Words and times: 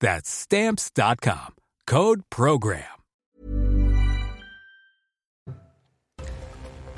That's 0.00 0.28
Stamps.com. 0.28 1.54
Code 1.86 2.20
Program. 2.28 2.82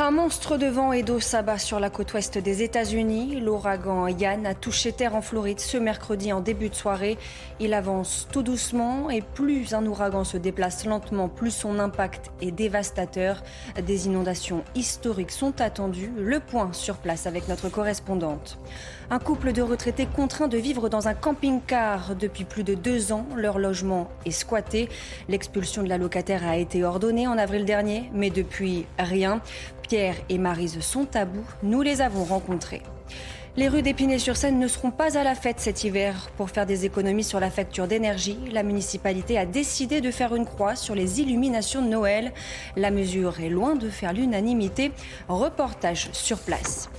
Un 0.00 0.10
monstre 0.12 0.56
de 0.56 0.66
vent 0.66 0.92
et 0.92 1.02
d'eau 1.02 1.18
s'abat 1.20 1.58
sur 1.58 1.78
la 1.80 1.90
côte 1.90 2.14
ouest 2.14 2.38
des 2.38 2.62
États-Unis. 2.62 3.40
L'ouragan 3.40 4.06
Yann 4.06 4.46
a 4.46 4.54
touché 4.54 4.92
terre 4.92 5.14
en 5.14 5.22
Floride 5.22 5.60
ce 5.60 5.76
mercredi 5.76 6.32
en 6.32 6.40
début 6.40 6.68
de 6.68 6.74
soirée. 6.74 7.18
Il 7.60 7.74
avance 7.74 8.28
tout 8.32 8.42
doucement 8.42 9.10
et 9.10 9.22
plus 9.22 9.74
un 9.74 9.84
ouragan 9.86 10.24
se 10.24 10.36
déplace 10.36 10.84
lentement, 10.84 11.28
plus 11.28 11.50
son 11.50 11.78
impact 11.78 12.30
est 12.40 12.52
dévastateur. 12.52 13.42
Des 13.80 14.06
inondations 14.06 14.64
historiques 14.74 15.32
sont 15.32 15.60
attendues. 15.60 16.12
Le 16.16 16.40
point 16.40 16.72
sur 16.72 16.96
place 16.96 17.26
avec 17.26 17.48
notre 17.48 17.68
correspondante. 17.68 18.58
Un 19.10 19.18
couple 19.18 19.54
de 19.54 19.62
retraités 19.62 20.04
contraints 20.04 20.48
de 20.48 20.58
vivre 20.58 20.90
dans 20.90 21.08
un 21.08 21.14
camping-car 21.14 22.14
depuis 22.14 22.44
plus 22.44 22.62
de 22.62 22.74
deux 22.74 23.10
ans. 23.10 23.24
Leur 23.34 23.58
logement 23.58 24.10
est 24.26 24.32
squatté. 24.32 24.90
L'expulsion 25.30 25.82
de 25.82 25.88
la 25.88 25.96
locataire 25.96 26.46
a 26.46 26.58
été 26.58 26.84
ordonnée 26.84 27.26
en 27.26 27.38
avril 27.38 27.64
dernier, 27.64 28.10
mais 28.12 28.28
depuis 28.28 28.84
rien. 28.98 29.40
Pierre 29.80 30.16
et 30.28 30.36
Marise 30.36 30.80
sont 30.80 31.06
à. 31.16 31.24
Nous 31.62 31.80
les 31.80 32.02
avons 32.02 32.24
rencontrés. 32.24 32.82
Les 33.56 33.68
rues 33.68 33.80
d'Épinay-sur-Seine 33.80 34.58
ne 34.58 34.68
seront 34.68 34.90
pas 34.90 35.16
à 35.16 35.24
la 35.24 35.34
fête 35.34 35.58
cet 35.58 35.84
hiver. 35.84 36.28
Pour 36.36 36.50
faire 36.50 36.66
des 36.66 36.84
économies 36.84 37.24
sur 37.24 37.40
la 37.40 37.50
facture 37.50 37.88
d'énergie, 37.88 38.38
la 38.52 38.62
municipalité 38.62 39.38
a 39.38 39.46
décidé 39.46 40.02
de 40.02 40.10
faire 40.10 40.34
une 40.34 40.44
croix 40.44 40.76
sur 40.76 40.94
les 40.94 41.22
illuminations 41.22 41.80
de 41.80 41.88
Noël. 41.88 42.34
La 42.76 42.90
mesure 42.90 43.40
est 43.40 43.48
loin 43.48 43.74
de 43.74 43.88
faire 43.88 44.12
l'unanimité. 44.12 44.92
Reportage 45.28 46.10
sur 46.12 46.40
place. 46.40 46.90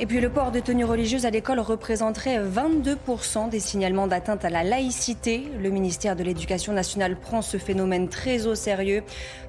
Et 0.00 0.06
puis 0.06 0.20
le 0.20 0.30
port 0.30 0.52
de 0.52 0.60
tenue 0.60 0.84
religieuse 0.84 1.26
à 1.26 1.30
l'école 1.30 1.58
représenterait 1.58 2.38
22% 2.38 3.48
des 3.48 3.58
signalements 3.58 4.06
d'atteinte 4.06 4.44
à 4.44 4.50
la 4.50 4.62
laïcité. 4.62 5.48
Le 5.60 5.70
ministère 5.70 6.14
de 6.14 6.22
l'Éducation 6.22 6.72
nationale 6.72 7.16
prend 7.16 7.42
ce 7.42 7.56
phénomène 7.56 8.08
très 8.08 8.46
au 8.46 8.54
sérieux. 8.54 9.02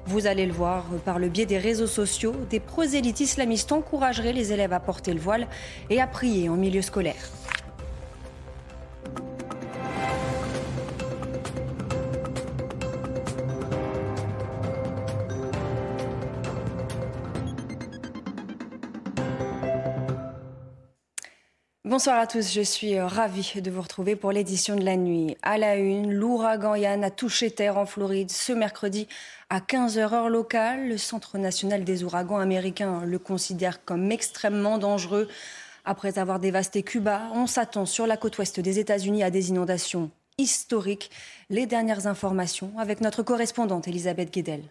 Vous 0.06 0.26
allez 0.26 0.46
le 0.46 0.52
voir 0.52 0.86
par 1.04 1.20
le 1.20 1.28
biais 1.28 1.46
des 1.46 1.58
réseaux 1.58 1.86
sociaux, 1.86 2.34
des 2.50 2.58
prosélytes 2.58 3.20
islamistes 3.20 3.70
encourageraient 3.70 4.32
les 4.32 4.52
élèves 4.52 4.72
à 4.72 4.80
porter 4.80 5.14
le 5.14 5.20
voile 5.20 5.46
et 5.88 6.00
à 6.00 6.08
prier 6.08 6.48
en 6.48 6.56
milieu 6.56 6.82
scolaire. 6.82 7.30
Bonsoir 21.90 22.20
à 22.20 22.28
tous, 22.28 22.52
je 22.52 22.60
suis 22.60 22.96
euh, 22.96 23.04
ravie 23.04 23.60
de 23.60 23.68
vous 23.68 23.82
retrouver 23.82 24.14
pour 24.14 24.30
l'édition 24.30 24.76
de 24.76 24.84
la 24.84 24.96
nuit. 24.96 25.36
À 25.42 25.58
la 25.58 25.74
une, 25.74 26.12
l'ouragan 26.12 26.76
Yann 26.76 27.02
a 27.02 27.10
touché 27.10 27.50
terre 27.50 27.78
en 27.78 27.84
Floride 27.84 28.30
ce 28.30 28.52
mercredi 28.52 29.08
à 29.48 29.58
15h 29.58 29.98
heure 29.98 30.28
locale. 30.28 30.88
Le 30.88 30.96
Centre 30.96 31.36
national 31.36 31.82
des 31.82 32.04
ouragans 32.04 32.38
américains 32.38 33.02
le 33.04 33.18
considère 33.18 33.84
comme 33.84 34.12
extrêmement 34.12 34.78
dangereux. 34.78 35.26
Après 35.84 36.20
avoir 36.20 36.38
dévasté 36.38 36.84
Cuba, 36.84 37.22
on 37.34 37.48
s'attend 37.48 37.86
sur 37.86 38.06
la 38.06 38.16
côte 38.16 38.38
ouest 38.38 38.60
des 38.60 38.78
États-Unis 38.78 39.24
à 39.24 39.30
des 39.30 39.48
inondations 39.48 40.12
historiques. 40.38 41.10
Les 41.48 41.66
dernières 41.66 42.06
informations 42.06 42.70
avec 42.78 43.00
notre 43.00 43.24
correspondante 43.24 43.88
Elisabeth 43.88 44.32
Guedel. 44.32 44.62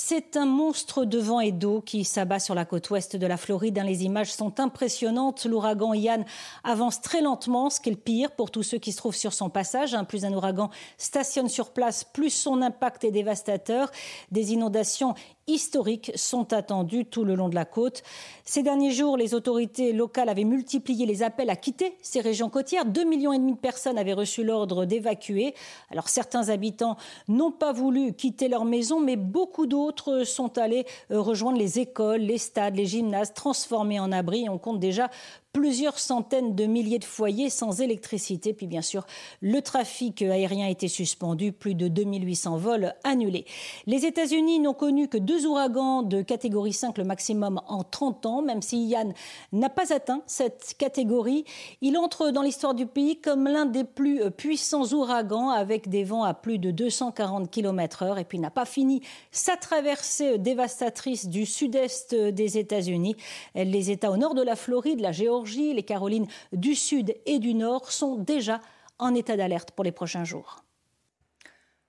C'est 0.00 0.36
un 0.36 0.46
monstre 0.46 1.04
de 1.04 1.18
vent 1.18 1.40
et 1.40 1.50
d'eau 1.50 1.80
qui 1.80 2.04
s'abat 2.04 2.38
sur 2.38 2.54
la 2.54 2.64
côte 2.64 2.88
ouest 2.90 3.16
de 3.16 3.26
la 3.26 3.36
Floride. 3.36 3.82
Les 3.84 4.04
images 4.04 4.32
sont 4.32 4.60
impressionnantes. 4.60 5.44
L'ouragan 5.44 5.92
Ian 5.92 6.24
avance 6.62 7.00
très 7.00 7.20
lentement, 7.20 7.68
ce 7.68 7.80
qui 7.80 7.88
est 7.88 7.94
le 7.94 7.98
pire 7.98 8.30
pour 8.30 8.52
tous 8.52 8.62
ceux 8.62 8.78
qui 8.78 8.92
se 8.92 8.98
trouvent 8.98 9.16
sur 9.16 9.32
son 9.32 9.50
passage. 9.50 9.96
Plus 10.06 10.24
un 10.24 10.32
ouragan 10.32 10.70
stationne 10.98 11.48
sur 11.48 11.72
place, 11.72 12.04
plus 12.04 12.30
son 12.30 12.62
impact 12.62 13.02
est 13.02 13.10
dévastateur. 13.10 13.90
Des 14.30 14.52
inondations 14.52 15.16
historiques 15.48 16.12
sont 16.14 16.52
attendus 16.52 17.06
tout 17.06 17.24
le 17.24 17.34
long 17.34 17.48
de 17.48 17.54
la 17.54 17.64
côte. 17.64 18.02
Ces 18.44 18.62
derniers 18.62 18.92
jours, 18.92 19.16
les 19.16 19.34
autorités 19.34 19.92
locales 19.92 20.28
avaient 20.28 20.44
multiplié 20.44 21.06
les 21.06 21.22
appels 21.22 21.50
à 21.50 21.56
quitter 21.56 21.96
ces 22.02 22.20
régions 22.20 22.50
côtières. 22.50 22.84
Deux 22.84 23.04
millions 23.04 23.32
et 23.32 23.38
demi 23.38 23.54
de 23.54 23.58
personnes 23.58 23.98
avaient 23.98 24.12
reçu 24.12 24.44
l'ordre 24.44 24.84
d'évacuer. 24.84 25.54
Alors 25.90 26.08
certains 26.08 26.50
habitants 26.50 26.96
n'ont 27.26 27.50
pas 27.52 27.72
voulu 27.72 28.12
quitter 28.12 28.48
leur 28.48 28.64
maison, 28.64 29.00
mais 29.00 29.16
beaucoup 29.16 29.66
d'autres 29.66 30.24
sont 30.24 30.58
allés 30.58 30.84
euh, 31.10 31.20
rejoindre 31.20 31.58
les 31.58 31.78
écoles, 31.78 32.20
les 32.20 32.38
stades, 32.38 32.76
les 32.76 32.86
gymnases 32.86 33.34
transformés 33.34 34.00
en 34.00 34.12
abris. 34.12 34.48
On 34.48 34.58
compte 34.58 34.78
déjà 34.78 35.10
plusieurs 35.52 35.98
centaines 35.98 36.54
de 36.54 36.66
milliers 36.66 36.98
de 36.98 37.04
foyers 37.04 37.50
sans 37.50 37.80
électricité. 37.80 38.52
Puis 38.52 38.66
bien 38.66 38.82
sûr, 38.82 39.06
le 39.40 39.60
trafic 39.62 40.22
aérien 40.22 40.68
était 40.68 40.88
suspendu, 40.88 41.52
plus 41.52 41.74
de 41.74 41.88
2800 41.88 42.56
vols 42.58 42.94
annulés. 43.02 43.44
Les 43.86 44.04
États-Unis 44.04 44.60
n'ont 44.60 44.74
connu 44.74 45.08
que 45.08 45.18
deux 45.18 45.46
ouragans 45.46 46.02
de 46.02 46.22
catégorie 46.22 46.72
5 46.72 46.98
le 46.98 47.04
maximum 47.04 47.60
en 47.66 47.82
30 47.82 48.26
ans, 48.26 48.42
même 48.42 48.62
si 48.62 48.86
Yann 48.86 49.12
n'a 49.52 49.70
pas 49.70 49.92
atteint 49.92 50.22
cette 50.26 50.74
catégorie. 50.78 51.44
Il 51.80 51.96
entre 51.96 52.30
dans 52.30 52.42
l'histoire 52.42 52.74
du 52.74 52.86
pays 52.86 53.20
comme 53.20 53.44
l'un 53.48 53.66
des 53.66 53.84
plus 53.84 54.30
puissants 54.30 54.92
ouragans 54.92 55.50
avec 55.50 55.88
des 55.88 56.04
vents 56.04 56.24
à 56.24 56.34
plus 56.34 56.58
de 56.58 56.70
240 56.70 57.50
km/h 57.50 58.18
et 58.18 58.24
puis 58.24 58.38
n'a 58.38 58.50
pas 58.50 58.66
fini 58.66 59.00
sa 59.32 59.56
traversée 59.56 60.38
dévastatrice 60.38 61.26
du 61.26 61.46
sud-est 61.46 62.14
des 62.14 62.58
États-Unis. 62.58 63.16
Les 63.54 63.90
États 63.90 64.10
au 64.10 64.16
nord 64.16 64.34
de 64.34 64.42
la 64.42 64.54
Floride, 64.54 65.00
la 65.00 65.12
Géorgie, 65.12 65.37
les 65.44 65.82
Carolines 65.82 66.26
du 66.52 66.74
Sud 66.74 67.14
et 67.26 67.38
du 67.38 67.54
Nord 67.54 67.90
sont 67.92 68.16
déjà 68.16 68.60
en 68.98 69.14
état 69.14 69.36
d'alerte 69.36 69.70
pour 69.72 69.84
les 69.84 69.92
prochains 69.92 70.24
jours. 70.24 70.64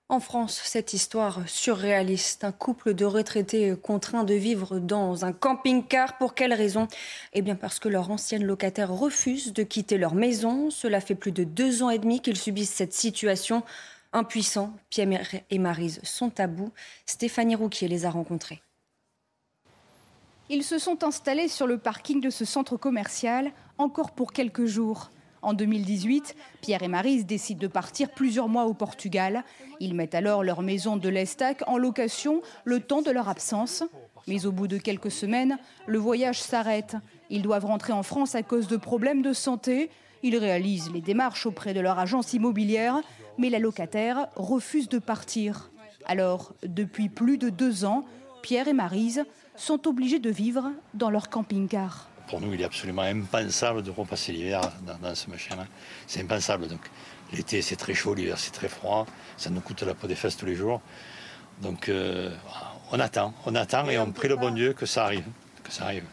En 0.08 0.18
France, 0.18 0.60
cette 0.64 0.92
histoire 0.92 1.48
surréaliste, 1.48 2.42
un 2.42 2.50
couple 2.50 2.94
de 2.94 3.04
retraités 3.04 3.76
contraints 3.80 4.24
de 4.24 4.34
vivre 4.34 4.80
dans 4.80 5.24
un 5.24 5.32
camping-car. 5.32 6.18
Pour 6.18 6.34
quelle 6.34 6.52
raison? 6.52 6.88
Eh 7.32 7.42
bien 7.42 7.54
parce 7.54 7.78
que 7.78 7.88
leur 7.88 8.10
ancienne 8.10 8.42
locataire 8.42 8.92
refuse 8.92 9.52
de 9.52 9.62
quitter 9.62 9.98
leur 9.98 10.16
maison. 10.16 10.68
Cela 10.70 11.00
fait 11.00 11.14
plus 11.14 11.30
de 11.30 11.44
deux 11.44 11.84
ans 11.84 11.90
et 11.90 12.00
demi 12.00 12.20
qu'ils 12.20 12.36
subissent 12.36 12.74
cette 12.74 12.92
situation. 12.92 13.62
Impuissants, 14.12 14.72
Pierre 14.88 15.26
et 15.48 15.58
Marise 15.60 16.00
sont 16.02 16.40
à 16.40 16.48
bout. 16.48 16.72
Stéphanie 17.06 17.54
Rouquier 17.54 17.86
les 17.86 18.04
a 18.04 18.10
rencontrés. 18.10 18.60
Ils 20.52 20.64
se 20.64 20.80
sont 20.80 21.04
installés 21.04 21.46
sur 21.46 21.68
le 21.68 21.78
parking 21.78 22.20
de 22.20 22.28
ce 22.28 22.44
centre 22.44 22.76
commercial 22.76 23.52
encore 23.78 24.10
pour 24.10 24.32
quelques 24.32 24.66
jours. 24.66 25.12
En 25.42 25.52
2018, 25.52 26.34
Pierre 26.60 26.82
et 26.82 26.88
Marise 26.88 27.24
décident 27.24 27.60
de 27.60 27.68
partir 27.68 28.10
plusieurs 28.10 28.48
mois 28.48 28.64
au 28.64 28.74
Portugal. 28.74 29.44
Ils 29.78 29.94
mettent 29.94 30.16
alors 30.16 30.42
leur 30.42 30.62
maison 30.62 30.96
de 30.96 31.08
l'Estac 31.08 31.62
en 31.68 31.78
location 31.78 32.42
le 32.64 32.80
temps 32.80 33.00
de 33.00 33.12
leur 33.12 33.28
absence. 33.28 33.84
Mais 34.26 34.44
au 34.44 34.50
bout 34.50 34.66
de 34.66 34.78
quelques 34.78 35.12
semaines, 35.12 35.56
le 35.86 35.98
voyage 35.98 36.42
s'arrête. 36.42 36.96
Ils 37.30 37.42
doivent 37.42 37.66
rentrer 37.66 37.92
en 37.92 38.02
France 38.02 38.34
à 38.34 38.42
cause 38.42 38.66
de 38.66 38.76
problèmes 38.76 39.22
de 39.22 39.32
santé. 39.32 39.88
Ils 40.24 40.36
réalisent 40.36 40.92
les 40.92 41.00
démarches 41.00 41.46
auprès 41.46 41.74
de 41.74 41.80
leur 41.80 42.00
agence 42.00 42.32
immobilière, 42.32 43.00
mais 43.38 43.50
la 43.50 43.60
locataire 43.60 44.26
refuse 44.34 44.88
de 44.88 44.98
partir. 44.98 45.70
Alors, 46.06 46.54
depuis 46.64 47.08
plus 47.08 47.38
de 47.38 47.50
deux 47.50 47.84
ans, 47.84 48.04
Pierre 48.42 48.66
et 48.66 48.72
Marise 48.72 49.24
sont 49.60 49.86
obligés 49.86 50.18
de 50.18 50.30
vivre 50.30 50.70
dans 50.94 51.10
leur 51.10 51.28
camping-car. 51.28 52.08
Pour 52.28 52.40
nous, 52.40 52.54
il 52.54 52.60
est 52.60 52.64
absolument 52.64 53.02
impensable 53.02 53.82
de 53.82 53.90
repasser 53.90 54.32
l'hiver 54.32 54.60
dans, 54.86 55.14
ce 55.14 55.28
machin-là. 55.28 55.66
C'est 56.06 56.22
impensable. 56.22 56.68
Donc, 56.68 56.80
l'été, 57.32 57.60
c'est 57.60 57.76
très 57.76 57.92
chaud, 57.92 58.14
l'hiver, 58.14 58.38
c'est 58.38 58.52
très 58.52 58.68
froid. 58.68 59.06
Ça 59.36 59.50
nous 59.50 59.60
coûte 59.60 59.82
la 59.82 59.94
peau 59.94 60.06
des 60.06 60.14
fesses 60.14 60.36
tous 60.36 60.46
les 60.46 60.54
jours. 60.54 60.80
Donc, 61.60 61.88
euh, 61.88 62.34
on 62.90 62.98
attend, 63.00 63.34
on 63.44 63.54
attend 63.54 63.86
et 63.90 63.98
on 63.98 64.12
prie 64.12 64.28
le 64.28 64.36
bon 64.36 64.54
Dieu 64.54 64.72
que 64.72 64.86
ça 64.86 65.04
arrive, 65.04 65.26
que 65.62 65.72
ça 65.72 65.84
arrive. 65.84 66.04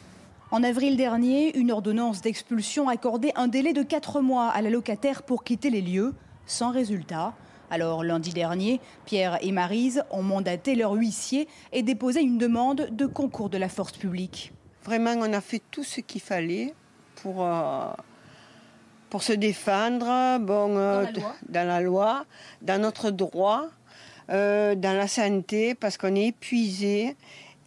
En 0.51 0.63
avril 0.63 0.97
dernier, 0.97 1.57
une 1.57 1.71
ordonnance 1.71 2.21
d'expulsion 2.21 2.89
accordait 2.89 3.31
un 3.35 3.47
délai 3.47 3.73
de 3.73 3.83
4 3.83 4.21
mois 4.21 4.49
à 4.49 4.61
la 4.61 4.69
locataire 4.69 5.23
pour 5.23 5.43
quitter 5.43 5.69
les 5.69 5.81
lieux, 5.81 6.13
sans 6.45 6.71
résultat. 6.71 7.33
Alors 7.69 8.03
lundi 8.03 8.31
dernier, 8.31 8.79
Pierre 9.05 9.37
et 9.41 9.51
Marise 9.51 10.03
ont 10.09 10.23
mandaté 10.23 10.75
leur 10.75 10.93
huissier 10.93 11.47
et 11.73 11.83
déposé 11.83 12.21
une 12.21 12.37
demande 12.37 12.87
de 12.91 13.05
concours 13.05 13.49
de 13.49 13.57
la 13.57 13.67
force 13.67 13.91
publique. 13.91 14.53
Vraiment, 14.85 15.15
on 15.17 15.33
a 15.33 15.41
fait 15.41 15.61
tout 15.69 15.83
ce 15.83 15.99
qu'il 15.99 16.21
fallait 16.21 16.73
pour, 17.15 17.43
euh, 17.45 17.91
pour 19.09 19.21
se 19.21 19.33
défendre 19.33 20.37
bon, 20.39 20.77
euh, 20.77 21.05
dans, 21.49 21.67
la 21.67 21.81
loi, 21.81 22.25
dans 22.61 22.81
notre 22.81 23.11
droit, 23.11 23.65
euh, 24.29 24.75
dans 24.75 24.95
la 24.95 25.09
santé, 25.09 25.75
parce 25.75 25.97
qu'on 25.97 26.15
est 26.15 26.27
épuisé 26.27 27.17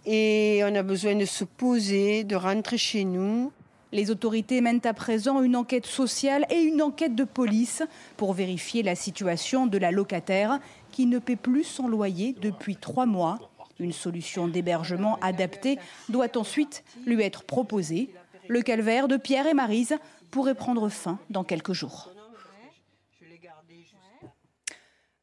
et 0.07 0.63
on 0.65 0.75
a 0.75 0.83
besoin 0.83 1.15
de 1.15 1.27
se 1.27 1.45
poser, 1.45 2.25
de 2.25 2.37
rentrer 2.37 2.79
chez 2.79 3.05
nous. 3.05 3.53
Les 3.93 4.11
autorités 4.11 4.61
mènent 4.61 4.81
à 4.85 4.95
présent 4.95 5.43
une 5.43 5.57
enquête 5.57 5.87
sociale 5.87 6.47
et 6.49 6.61
une 6.61 6.81
enquête 6.81 7.17
de 7.17 7.25
police 7.25 7.83
pour 8.17 8.35
vérifier 8.35 8.83
la 8.85 8.95
situation 8.95 9.67
de 9.67 9.79
la 9.79 9.91
locataire 9.91 10.61
qui 10.93 11.07
ne 11.07 11.19
paie 11.19 11.37
plus 11.37 11.65
son 11.65 11.89
loyer 11.89 12.37
depuis 12.41 12.77
trois 12.77 13.07
mois. 13.07 13.51
Une 13.81 13.93
solution 13.93 14.47
d'hébergement 14.47 15.19
adaptée 15.23 15.79
doit 16.09 16.37
ensuite 16.37 16.85
lui 17.05 17.23
être 17.23 17.43
proposée. 17.43 18.15
Le 18.47 18.63
calvaire 18.63 19.09
de 19.09 19.17
Pierre 19.17 19.47
et 19.47 19.55
Marise 19.55 19.97
pourrait 20.31 20.55
prendre 20.55 20.89
fin 20.89 21.19
dans 21.31 21.45
quelques 21.45 21.73
jours. 21.73 22.11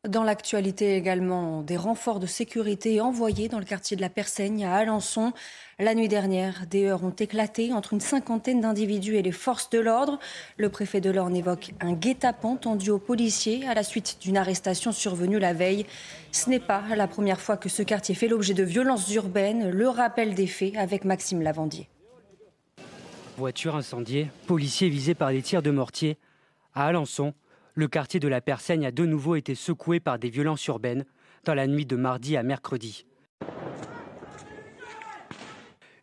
Dans 0.07 0.23
l'actualité 0.23 0.95
également, 0.95 1.61
des 1.63 1.75
renforts 1.75 2.19
de 2.19 2.27
sécurité 2.27 3.01
envoyés 3.01 3.49
dans 3.49 3.59
le 3.59 3.65
quartier 3.65 3.97
de 3.97 4.01
la 4.01 4.09
Persaigne 4.09 4.63
à 4.63 4.75
Alençon. 4.75 5.33
La 5.79 5.95
nuit 5.95 6.07
dernière, 6.07 6.65
des 6.65 6.85
heurts 6.85 7.03
ont 7.03 7.09
éclaté 7.09 7.73
entre 7.73 7.91
une 7.91 7.99
cinquantaine 7.99 8.61
d'individus 8.61 9.17
et 9.17 9.21
les 9.21 9.33
forces 9.33 9.69
de 9.69 9.79
l'ordre. 9.79 10.17
Le 10.55 10.69
préfet 10.69 11.01
de 11.01 11.09
l'Orne 11.09 11.35
évoque 11.35 11.73
un 11.81 11.91
guet-apens 11.91 12.55
tendu 12.55 12.89
aux 12.89 12.99
policiers 12.99 13.67
à 13.67 13.73
la 13.73 13.83
suite 13.83 14.19
d'une 14.21 14.37
arrestation 14.37 14.93
survenue 14.93 15.39
la 15.39 15.51
veille. 15.51 15.85
Ce 16.31 16.49
n'est 16.49 16.61
pas 16.61 16.83
la 16.95 17.07
première 17.07 17.41
fois 17.41 17.57
que 17.57 17.67
ce 17.67 17.83
quartier 17.83 18.15
fait 18.15 18.29
l'objet 18.29 18.53
de 18.53 18.63
violences 18.63 19.13
urbaines. 19.13 19.69
Le 19.71 19.89
rappel 19.89 20.35
des 20.35 20.47
faits 20.47 20.77
avec 20.77 21.03
Maxime 21.03 21.41
Lavandier. 21.41 21.89
Voiture 23.37 23.75
incendiée, 23.75 24.29
policiers 24.45 24.87
visés 24.87 25.15
par 25.15 25.31
des 25.31 25.41
tirs 25.41 25.61
de 25.61 25.71
mortier. 25.71 26.17
À 26.73 26.85
Alençon, 26.85 27.33
le 27.77 27.87
quartier 27.87 28.19
de 28.19 28.27
la 28.27 28.41
Persaigne 28.41 28.87
a 28.87 28.91
de 28.91 29.05
nouveau 29.05 29.35
été 29.35 29.53
secoué 29.53 29.99
par 29.99 30.17
des 30.17 30.31
violences 30.31 30.65
urbaines 30.65 31.05
dans 31.45 31.53
la 31.53 31.67
nuit 31.67 31.85
de 31.85 31.95
mardi 31.95 32.35
à 32.35 32.41
mercredi. 32.41 33.05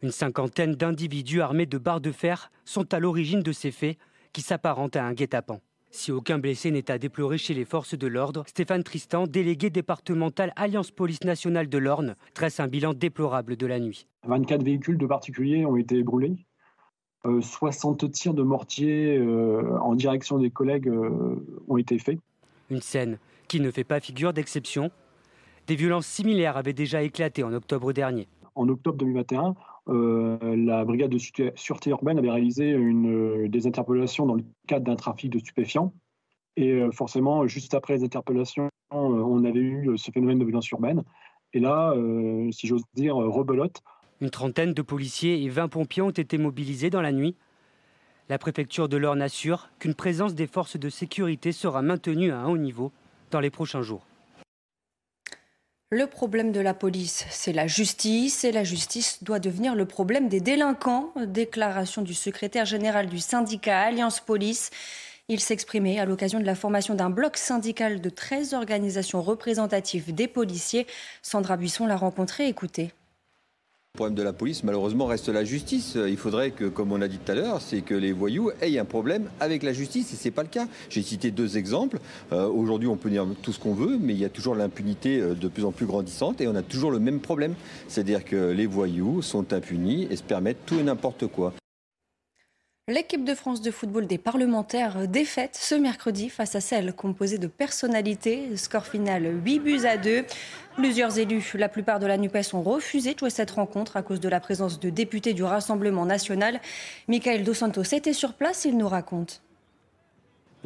Une 0.01 0.13
cinquantaine 0.13 0.77
d'individus 0.77 1.41
armés 1.41 1.67
de 1.67 1.79
barres 1.79 2.01
de 2.01 2.13
fer 2.13 2.53
sont 2.65 2.95
à 2.95 3.01
l'origine 3.01 3.43
de 3.43 3.51
ces 3.51 3.73
faits 3.73 3.99
qui 4.33 4.41
s'apparentent 4.41 4.95
à 4.95 5.05
un 5.05 5.15
guet-apens. 5.15 5.61
Si 5.91 6.13
aucun 6.13 6.39
blessé 6.39 6.71
n'est 6.71 6.93
à 6.93 6.99
déplorer 6.99 7.39
chez 7.39 7.55
les 7.55 7.65
forces 7.65 7.99
de 7.99 8.07
l'ordre, 8.07 8.45
Stéphane 8.47 8.85
Tristan, 8.85 9.27
délégué 9.27 9.71
départemental 9.71 10.53
Alliance 10.55 10.93
Police 10.93 11.25
Nationale 11.25 11.69
de 11.69 11.79
l'Orne, 11.79 12.15
dresse 12.37 12.61
un 12.61 12.69
bilan 12.69 12.95
déplorable 12.95 13.57
de 13.57 13.67
la 13.67 13.81
nuit. 13.81 14.07
24 14.29 14.63
véhicules 14.63 14.99
de 14.99 15.07
particuliers 15.07 15.67
ont 15.67 15.77
été 15.77 16.05
brûlés. 16.05 16.37
60 17.25 18.05
euh, 18.05 18.09
tirs 18.09 18.35
de 18.35 18.43
mortier 18.43 19.17
euh, 19.17 19.79
en 19.81 19.95
direction 19.95 20.39
des 20.39 20.51
collègues 20.51 20.89
euh, 20.89 21.37
ont 21.69 21.77
été 21.77 21.99
faits. 21.99 22.19
Une 22.71 22.81
scène 22.81 23.19
qui 23.49 23.61
ne 23.61 23.71
fait 23.71 23.85
pas 23.85 24.01
figure 24.01 24.33
d'exception. 24.33 24.91
Des 25.67 25.77
violences 25.77 26.07
similaires 26.07 26.57
avaient 26.57 26.73
déjà 26.73 27.03
éclaté 27.03 27.43
en 27.43 27.53
octobre 27.53 27.93
dernier. 27.93 28.29
En 28.55 28.69
octobre 28.69 28.99
2021, 28.99 29.55
la 29.87 30.85
brigade 30.85 31.11
de 31.11 31.19
sûreté 31.57 31.91
urbaine 31.91 32.19
avait 32.19 32.31
réalisé 32.31 32.71
une, 32.71 33.49
des 33.49 33.67
interpellations 33.67 34.27
dans 34.27 34.35
le 34.35 34.45
cadre 34.67 34.85
d'un 34.85 34.97
trafic 34.97 35.31
de 35.31 35.39
stupéfiants. 35.39 35.93
Et 36.57 36.83
forcément, 36.93 37.47
juste 37.47 37.75
après 37.75 37.97
les 37.97 38.05
interpellations, 38.05 38.69
on 38.91 39.45
avait 39.45 39.61
eu 39.61 39.97
ce 39.97 40.11
phénomène 40.11 40.39
de 40.39 40.45
violence 40.45 40.71
urbaine. 40.71 41.03
Et 41.53 41.61
là, 41.61 41.95
si 42.53 42.67
j'ose 42.67 42.83
dire, 42.95 43.17
rebelote, 43.17 43.83
une 44.25 44.31
trentaine 44.31 44.73
de 44.73 44.81
policiers 44.81 45.43
et 45.43 45.51
20 45.51 45.69
pompiers 45.69 46.01
ont 46.01 46.09
été 46.09 46.39
mobilisés 46.39 46.89
dans 46.89 47.03
la 47.03 47.13
nuit. 47.13 47.37
La 48.31 48.39
préfecture 48.39 48.89
de 48.89 48.97
l'Orne 48.97 49.21
assure 49.21 49.69
qu'une 49.79 49.95
présence 49.95 50.35
des 50.35 50.47
forces 50.47 50.79
de 50.79 50.89
sécurité 50.89 51.53
sera 51.53 51.83
maintenue 51.83 52.33
à 52.33 52.39
un 52.39 52.47
haut 52.47 52.57
niveau 52.57 52.91
dans 53.31 53.41
les 53.41 53.51
prochains 53.51 53.83
jours. 53.83 54.07
Le 55.91 56.07
problème 56.07 56.53
de 56.53 56.61
la 56.61 56.73
police, 56.73 57.27
c'est 57.29 57.53
la 57.53 57.67
justice, 57.67 58.45
et 58.45 58.51
la 58.51 58.65
justice 58.65 59.23
doit 59.23 59.41
devenir 59.41 59.75
le 59.75 59.85
problème 59.85 60.31
des 60.31 60.41
délinquants. 60.41 61.13
Déclaration 61.27 62.01
du 62.01 62.15
secrétaire 62.15 62.65
général 62.65 63.09
du 63.09 63.19
syndicat 63.19 63.83
Alliance 63.83 64.21
Police. 64.21 64.71
Il 65.29 65.41
s'exprimait 65.41 65.99
à 65.99 66.07
l'occasion 66.07 66.41
de 66.41 66.47
la 66.47 66.55
formation 66.55 66.95
d'un 66.95 67.11
bloc 67.11 67.37
syndical 67.37 68.01
de 68.01 68.09
13 68.09 68.55
organisations 68.55 69.21
représentatives 69.21 70.15
des 70.15 70.29
policiers. 70.29 70.87
Sandra 71.21 71.59
Buisson 71.59 71.87
l'a 71.87 71.97
rencontré, 71.97 72.49
écoutez. 72.49 72.95
Le 73.97 73.99
problème 73.99 74.17
de 74.17 74.25
la 74.25 74.33
police, 74.33 74.65
malheureusement, 74.65 75.07
reste 75.07 75.29
la 75.29 75.45
justice. 75.45 75.95
Il 75.95 76.17
faudrait 76.17 76.51
que, 76.51 76.65
comme 76.65 76.91
on 76.91 77.01
a 77.01 77.07
dit 77.07 77.19
tout 77.19 77.31
à 77.31 77.37
l'heure, 77.37 77.61
c'est 77.61 77.81
que 77.81 77.95
les 77.95 78.11
voyous 78.11 78.51
aient 78.61 78.77
un 78.77 78.85
problème 78.85 79.31
avec 79.39 79.63
la 79.63 79.73
justice, 79.73 80.13
et 80.13 80.17
c'est 80.17 80.33
pas 80.33 80.43
le 80.43 80.49
cas. 80.49 80.67
J'ai 80.91 81.01
cité 81.01 81.31
deux 81.31 81.59
exemples. 81.59 82.01
Euh, 82.33 82.49
aujourd'hui, 82.49 82.89
on 82.89 82.97
peut 82.97 83.09
dire 83.09 83.25
tout 83.41 83.53
ce 83.53 83.61
qu'on 83.61 83.73
veut, 83.73 83.97
mais 84.01 84.15
il 84.15 84.19
y 84.19 84.25
a 84.25 84.29
toujours 84.31 84.57
l'impunité 84.57 85.21
euh, 85.21 85.35
de 85.35 85.47
plus 85.47 85.65
en 85.65 85.71
plus 85.71 85.87
grandissante, 85.87 86.41
et 86.41 86.49
on 86.49 86.57
a 86.57 86.63
toujours 86.63 86.91
le 86.91 86.99
même 86.99 87.21
problème. 87.21 87.55
C'est-à-dire 87.87 88.25
que 88.25 88.51
les 88.51 88.67
voyous 88.67 89.23
sont 89.23 89.53
impunis 89.53 90.09
et 90.11 90.17
se 90.17 90.25
permettent 90.25 90.67
tout 90.67 90.81
et 90.81 90.83
n'importe 90.83 91.29
quoi. 91.29 91.55
L'équipe 92.87 93.25
de 93.25 93.35
France 93.35 93.63
de 93.63 93.71
football 93.71 94.07
des 94.07 94.19
parlementaires 94.19 95.09
défaite 95.09 95.57
ce 95.59 95.75
mercredi 95.75 96.29
face 96.29 96.55
à 96.55 96.61
celle 96.61 96.93
composée 96.93 97.39
de 97.39 97.47
personnalités. 97.47 98.59
Score 98.59 98.87
final 98.87 99.41
8 99.43 99.59
buts 99.61 99.87
à 99.87 99.97
2. 99.97 100.27
Plusieurs 100.77 101.19
élus, 101.19 101.55
la 101.55 101.71
plupart 101.71 101.99
de 101.99 102.05
la 102.05 102.19
NUPES, 102.19 102.53
ont 102.53 102.61
refusé 102.61 103.15
de 103.15 103.21
jouer 103.21 103.31
cette 103.31 103.53
rencontre 103.53 103.97
à 103.97 104.03
cause 104.03 104.21
de 104.21 104.29
la 104.29 104.39
présence 104.39 104.81
de 104.81 104.91
députés 104.91 105.33
du 105.33 105.45
Rassemblement 105.45 106.05
national. 106.05 106.61
Michael 107.09 107.43
Dos 107.43 107.55
Santos 107.55 107.85
était 107.85 108.13
sur 108.13 108.35
place, 108.35 108.67
il 108.67 108.77
nous 108.77 108.89
raconte. 108.89 109.44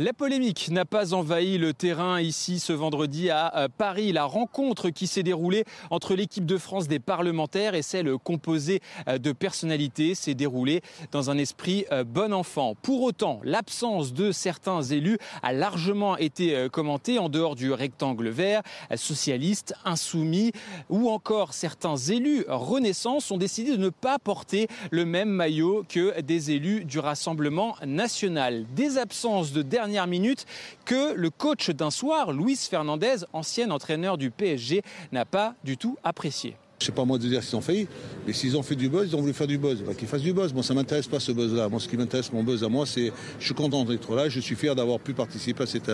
La 0.01 0.13
polémique 0.13 0.71
n'a 0.71 0.85
pas 0.85 1.13
envahi 1.13 1.59
le 1.59 1.75
terrain 1.75 2.21
ici 2.21 2.61
ce 2.61 2.73
vendredi 2.73 3.31
à 3.31 3.57
euh, 3.57 3.69
Paris. 3.69 4.13
La 4.13 4.27
rencontre 4.27 4.91
qui 4.91 5.09
s'est 5.09 5.25
déroulée 5.25 5.65
entre 5.91 6.15
l'équipe 6.15 6.47
de 6.47 6.57
France 6.57 6.87
des 6.87 7.01
parlementaires 7.01 7.75
et 7.75 7.83
celle 7.83 8.17
composée 8.17 8.81
euh, 9.09 9.19
de 9.19 9.33
personnalités 9.33 10.15
s'est 10.15 10.35
déroulée 10.37 10.83
dans 11.11 11.31
un 11.31 11.37
esprit 11.37 11.85
euh, 11.91 12.05
bon 12.05 12.33
enfant. 12.33 12.77
Pour 12.81 13.03
autant, 13.03 13.41
l'absence 13.43 14.13
de 14.13 14.31
certains 14.31 14.83
élus 14.83 15.19
a 15.43 15.53
largement 15.53 16.17
été 16.17 16.69
commentée 16.71 17.19
en 17.19 17.29
dehors 17.29 17.57
du 17.57 17.73
rectangle 17.73 18.29
vert. 18.29 18.63
Socialistes, 18.95 19.75
insoumis 19.85 20.53
ou 20.91 21.11
encore 21.11 21.55
certains 21.55 21.97
élus 21.97 22.45
Renaissance 22.47 23.33
ont 23.33 23.37
décidé 23.37 23.73
de 23.73 23.83
ne 23.83 23.89
pas 23.89 24.21
porter 24.21 24.69
le 24.93 25.05
même 25.05 25.29
maillot 25.29 25.85
que 25.89 26.21
des 26.21 26.53
élus 26.53 26.85
du 26.85 27.01
Rassemblement 27.01 27.75
national. 27.85 28.65
Des 28.77 28.97
absences 28.97 29.51
de 29.51 29.63
dernière 29.63 29.88
dernière 29.89 30.07
minute 30.07 30.45
que 30.85 31.15
le 31.15 31.31
coach 31.31 31.71
d'un 31.71 31.91
soir, 31.91 32.33
Luis 32.33 32.57
Fernandez, 32.57 33.25
ancien 33.33 33.71
entraîneur 33.71 34.19
du 34.19 34.31
PSG, 34.31 34.83
n'a 35.13 35.25
pas 35.25 35.55
du 35.65 35.79
tout 35.79 35.97
apprécié. 36.05 36.57
Sais 36.81 36.93
pas 36.93 37.05
moi 37.05 37.19
de 37.19 37.27
dire 37.27 37.43
s'ils 37.43 37.57
ont 37.57 37.61
failli, 37.61 37.89
mais 38.27 38.33
s'ils 38.33 38.57
ont 38.57 38.63
fait 38.63 38.77
du 38.77 38.89
buzz, 38.89 39.09
ils 39.09 39.17
ont 39.17 39.21
voulu 39.21 39.33
faire 39.33 39.49
du 39.49 39.59
buzz. 39.59 39.83
Qu'ils 39.97 40.07
fassent 40.07 40.23
du 40.23 40.33
buzz. 40.33 40.53
Moi, 40.53 40.63
ça 40.63 40.75
m'intéresse 40.75 41.09
pas 41.09 41.19
ce 41.19 41.33
buzz-là. 41.33 41.69
Moi, 41.69 41.81
ce 41.81 41.89
qui 41.89 41.97
m'intéresse, 41.97 42.33
mon 42.33 42.45
buzz 42.45 42.63
à 42.63 42.69
moi, 42.69 42.87
c'est 42.87 43.13
je 43.41 43.47
suis 43.47 43.55
content 43.55 43.85
d'être 43.85 44.15
là. 44.15 44.29
Je 44.29 44.39
suis 44.39 44.55
fier 44.55 44.77
d'avoir 44.77 45.01
pu 45.01 45.13
participer 45.13 45.65
à 45.65 45.67
cette, 45.67 45.91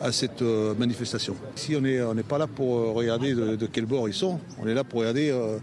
à 0.00 0.10
cette 0.10 0.42
euh, 0.42 0.74
manifestation. 0.74 1.36
Si 1.54 1.76
on 1.76 1.82
n'est 1.82 2.02
on 2.02 2.16
pas 2.16 2.38
là 2.38 2.48
pour 2.48 2.78
euh, 2.78 2.92
regarder 2.92 3.34
de, 3.34 3.66
quel 3.66 3.86
bord 3.86 4.08
ils 4.08 4.14
sont, 4.14 4.40
on 4.60 4.66
est 4.66 4.74
là 4.74 4.82
pour 4.82 5.00
regarder 5.00 5.30
euh, 5.30 5.58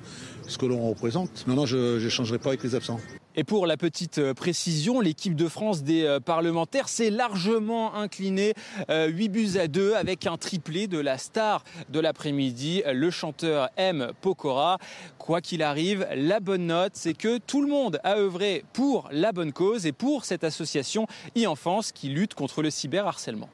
ce 0.47 0.57
que 0.57 0.65
l'on 0.65 0.89
représente. 0.89 1.45
Non, 1.47 1.65
je 1.65 2.03
ne 2.03 2.09
changerai 2.09 2.39
pas 2.39 2.49
avec 2.49 2.63
les 2.63 2.75
absents. 2.75 2.99
Et 3.37 3.43
pour 3.43 3.67
la 3.67 3.75
petite 3.75 4.19
euh, 4.19 4.33
précision, 4.33 5.01
l'équipe 5.01 5.35
de 5.35 5.49
France 5.49 5.83
des 5.83 6.03
euh, 6.03 6.21
parlementaires 6.21 6.87
s'est 6.87 7.09
largement 7.09 7.93
inclinée 7.93 8.53
8 8.87 8.89
euh, 8.89 9.11
buts 9.11 9.57
à 9.59 9.67
2 9.67 9.93
avec 9.93 10.25
un 10.25 10.37
triplé 10.37 10.87
de 10.87 10.99
la 10.99 11.17
star 11.17 11.65
de 11.89 11.99
l'après-midi, 11.99 12.83
le 12.89 13.11
chanteur 13.11 13.69
M. 13.75 14.11
Pokora. 14.21 14.77
Quoi 15.17 15.41
qu'il 15.41 15.63
arrive, 15.63 16.07
la 16.15 16.39
bonne 16.39 16.67
note, 16.67 16.93
c'est 16.95 17.13
que 17.13 17.37
tout 17.37 17.61
le 17.61 17.67
monde 17.67 17.99
a 18.05 18.15
œuvré 18.15 18.63
pour 18.71 19.09
la 19.11 19.33
bonne 19.33 19.51
cause 19.51 19.85
et 19.85 19.91
pour 19.91 20.23
cette 20.23 20.45
association 20.45 21.05
e-enfance 21.37 21.91
qui 21.91 22.07
lutte 22.07 22.35
contre 22.35 22.61
le 22.61 22.69
cyberharcèlement. 22.69 23.49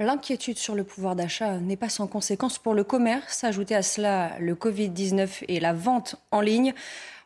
L'inquiétude 0.00 0.58
sur 0.58 0.74
le 0.74 0.82
pouvoir 0.82 1.14
d'achat 1.14 1.58
n'est 1.58 1.76
pas 1.76 1.88
sans 1.88 2.08
conséquence 2.08 2.58
pour 2.58 2.74
le 2.74 2.82
commerce. 2.82 3.44
Ajoutez 3.44 3.76
à 3.76 3.82
cela 3.82 4.36
le 4.40 4.56
Covid-19 4.56 5.44
et 5.46 5.60
la 5.60 5.72
vente 5.72 6.16
en 6.32 6.40
ligne. 6.40 6.74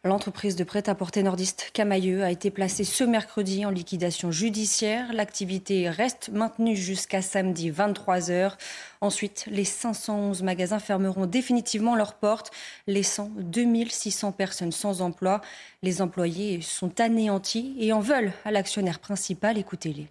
L'entreprise 0.05 0.55
de 0.55 0.65
prêt-à-porter 0.65 1.23
nordiste 1.23 1.71
Camailleux 1.73 2.23
a 2.23 2.31
été 2.31 2.51
placée 2.51 2.85
ce 2.85 3.05
mercredi 3.05 3.65
en 3.65 3.71
liquidation 3.71 4.31
judiciaire. 4.31 5.15
L'activité 5.15 5.89
reste 5.89 6.29
maintenue 6.29 6.77
jusqu'à 6.77 7.23
samedi 7.23 7.71
23h. 7.71 8.53
Ensuite, 9.01 9.47
les 9.51 9.65
511 9.65 10.43
magasins 10.43 10.79
fermeront 10.79 11.25
définitivement 11.25 11.97
leurs 11.97 12.15
portes, 12.15 12.51
laissant 12.87 13.31
2600 13.39 14.33
personnes 14.33 14.73
sans 14.73 15.01
emploi. 15.01 15.41
Les 15.83 16.03
employés 16.03 16.61
sont 16.61 17.01
anéantis 17.01 17.75
et 17.79 17.95
en 17.95 18.01
veulent 18.01 18.33
à 18.45 18.51
l'actionnaire 18.51 18.99
principal. 18.99 19.57
Écoutez-les. 19.57 20.11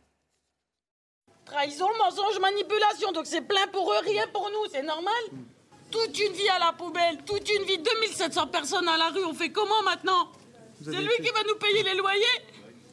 Trahison, 1.47 1.87
mensonge, 1.97 2.39
manipulation. 2.39 3.11
Donc 3.11 3.25
c'est 3.25 3.41
plein 3.41 3.67
pour 3.71 3.91
eux, 3.91 3.99
rien 4.03 4.25
pour 4.31 4.49
nous. 4.49 4.69
C'est 4.71 4.83
normal 4.83 5.13
Toute 5.89 6.19
une 6.19 6.33
vie 6.33 6.49
à 6.49 6.59
la 6.59 6.73
poubelle, 6.73 7.17
toute 7.25 7.49
une 7.49 7.63
vie, 7.63 7.77
2700 7.77 8.47
personnes 8.47 8.87
à 8.87 8.97
la 8.97 9.09
rue. 9.09 9.25
On 9.25 9.33
fait 9.33 9.49
comment 9.49 9.81
maintenant? 9.83 10.29
C'est 10.83 10.91
lui 10.91 11.15
qui 11.17 11.31
va 11.31 11.43
nous 11.47 11.55
payer 11.55 11.83
les 11.83 11.95
loyers 11.95 12.43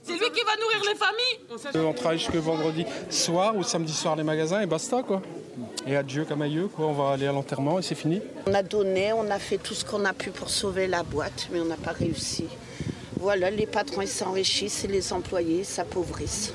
c'est 0.06 0.12
lui 0.12 0.30
qui 0.32 0.42
va 0.44 0.52
nourrir 0.60 0.82
les 0.86 0.94
familles 0.96 1.86
On 1.88 1.92
travaille 1.94 2.18
jusque 2.18 2.34
vendredi 2.34 2.84
soir 3.08 3.56
ou 3.56 3.62
samedi 3.62 3.94
soir 3.94 4.14
les 4.16 4.22
magasins 4.22 4.60
et 4.60 4.66
basta 4.66 5.02
quoi. 5.02 5.22
Et 5.86 5.96
adieu 5.96 6.26
comme 6.26 6.42
aïeux 6.42 6.68
quoi, 6.68 6.86
on 6.86 6.92
va 6.92 7.12
aller 7.12 7.26
à 7.26 7.32
l'enterrement 7.32 7.78
et 7.78 7.82
c'est 7.82 7.94
fini. 7.94 8.20
On 8.46 8.52
a 8.52 8.62
donné, 8.62 9.14
on 9.14 9.30
a 9.30 9.38
fait 9.38 9.56
tout 9.56 9.72
ce 9.72 9.82
qu'on 9.82 10.04
a 10.04 10.12
pu 10.12 10.30
pour 10.30 10.50
sauver 10.50 10.88
la 10.88 11.02
boîte, 11.02 11.48
mais 11.50 11.60
on 11.60 11.64
n'a 11.64 11.78
pas 11.78 11.92
réussi. 11.92 12.44
Voilà, 13.18 13.50
les 13.50 13.66
patrons 13.66 14.02
ils 14.02 14.08
s'enrichissent 14.08 14.84
et 14.84 14.88
les 14.88 15.10
employés 15.14 15.64
s'appauvrissent. 15.64 16.52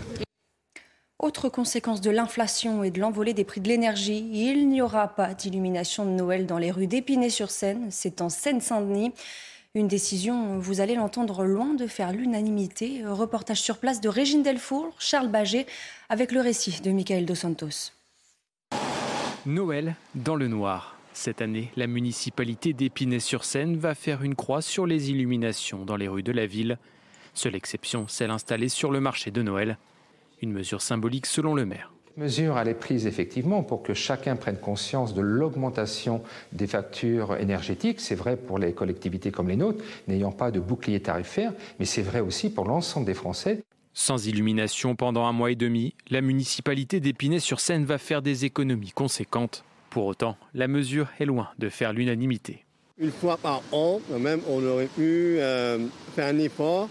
Autre 1.20 1.50
conséquence 1.50 2.00
de 2.00 2.12
l'inflation 2.12 2.82
et 2.82 2.92
de 2.92 3.02
l'envolée 3.02 3.34
des 3.34 3.44
prix 3.44 3.60
de 3.60 3.68
l'énergie, 3.68 4.26
il 4.32 4.70
n'y 4.70 4.82
aura 4.82 5.10
pas 5.10 5.34
d'illumination 5.34 6.06
de 6.06 6.12
Noël 6.12 6.46
dans 6.46 6.58
les 6.58 6.72
rues 6.72 6.88
d'Épinay-sur-Seine. 6.88 7.88
C'est 7.92 8.22
en 8.22 8.30
Seine-Saint-Denis. 8.30 9.12
Une 9.76 9.90
décision, 9.90 10.58
vous 10.60 10.80
allez 10.80 10.96
l'entendre, 10.96 11.44
loin 11.44 11.74
de 11.74 11.88
faire 11.88 12.14
l'unanimité. 12.14 13.02
Reportage 13.06 13.62
sur 13.62 13.80
place 13.80 14.00
de 14.00 14.08
Régine 14.08 14.44
Delfour, 14.44 14.96
Charles 14.98 15.28
Baget, 15.28 15.66
avec 16.08 16.32
le 16.32 16.40
récit 16.40 16.80
de 16.82 16.90
Michael 16.90 17.26
Dos 17.26 17.36
Santos. 17.36 17.92
Noël 19.46 19.96
dans 20.16 20.38
le 20.38 20.48
noir. 20.48 20.96
Cette 21.12 21.42
année, 21.42 21.70
la 21.76 21.88
municipalité 21.88 22.72
d'Épinay-sur-Seine 22.72 23.76
va 23.76 23.94
faire 23.94 24.24
une 24.24 24.36
croix 24.36 24.62
sur 24.62 24.86
les 24.86 25.12
illuminations 25.12 25.84
dans 25.84 25.98
les 25.98 26.08
rues 26.08 26.24
de 26.24 26.32
la 26.32 26.46
ville. 26.46 26.78
Seule 27.34 27.56
exception, 27.56 28.08
celle 28.08 28.32
installée 28.32 28.70
sur 28.70 28.90
le 28.90 29.02
marché 29.02 29.32
de 29.32 29.42
Noël. 29.42 29.78
Une 30.42 30.52
mesure 30.52 30.82
symbolique 30.82 31.26
selon 31.26 31.54
le 31.54 31.66
maire. 31.66 31.92
Mesure 32.18 32.58
elle 32.58 32.68
est 32.68 32.74
prise 32.74 33.08
effectivement 33.08 33.64
pour 33.64 33.82
que 33.82 33.94
chacun 33.94 34.36
prenne 34.36 34.58
conscience 34.58 35.14
de 35.14 35.22
l'augmentation 35.22 36.22
des 36.52 36.68
factures 36.68 37.38
énergétiques. 37.38 38.02
C'est 38.02 38.16
vrai 38.16 38.36
pour 38.36 38.60
les 38.60 38.74
collectivités 38.74 39.32
comme 39.32 39.48
les 39.48 39.56
nôtres, 39.56 39.84
n'ayant 40.08 40.32
pas 40.32 40.52
de 40.52 40.60
bouclier 40.60 41.00
tarifaire, 41.00 41.54
mais 41.80 41.86
c'est 41.86 42.02
vrai 42.02 42.20
aussi 42.20 42.50
pour 42.50 42.66
l'ensemble 42.66 43.06
des 43.06 43.14
Français. 43.14 43.64
Sans 43.94 44.28
illumination 44.28 44.96
pendant 44.96 45.26
un 45.26 45.32
mois 45.34 45.52
et 45.52 45.56
demi, 45.56 45.94
la 46.10 46.22
municipalité 46.22 47.00
d'Épinay-sur-Seine 47.00 47.86
va 47.86 47.98
faire 47.98 48.22
des 48.22 48.46
économies 48.46 48.92
conséquentes. 48.92 49.64
Pour 49.90 50.06
autant, 50.06 50.38
la 50.54 50.68
mesure 50.68 51.08
est 51.20 51.26
loin 51.26 51.50
de 51.58 51.70
faire 51.70 51.94
l'unanimité. 51.94 52.66
Une 52.98 53.12
fois 53.12 53.38
par 53.38 53.62
an, 53.72 54.02
quand 54.10 54.20
même, 54.20 54.42
on 54.50 54.64
aurait 54.66 54.88
pu 54.88 55.38
euh, 55.40 55.88
faire 56.16 56.34
un 56.34 56.38
effort 56.38 56.90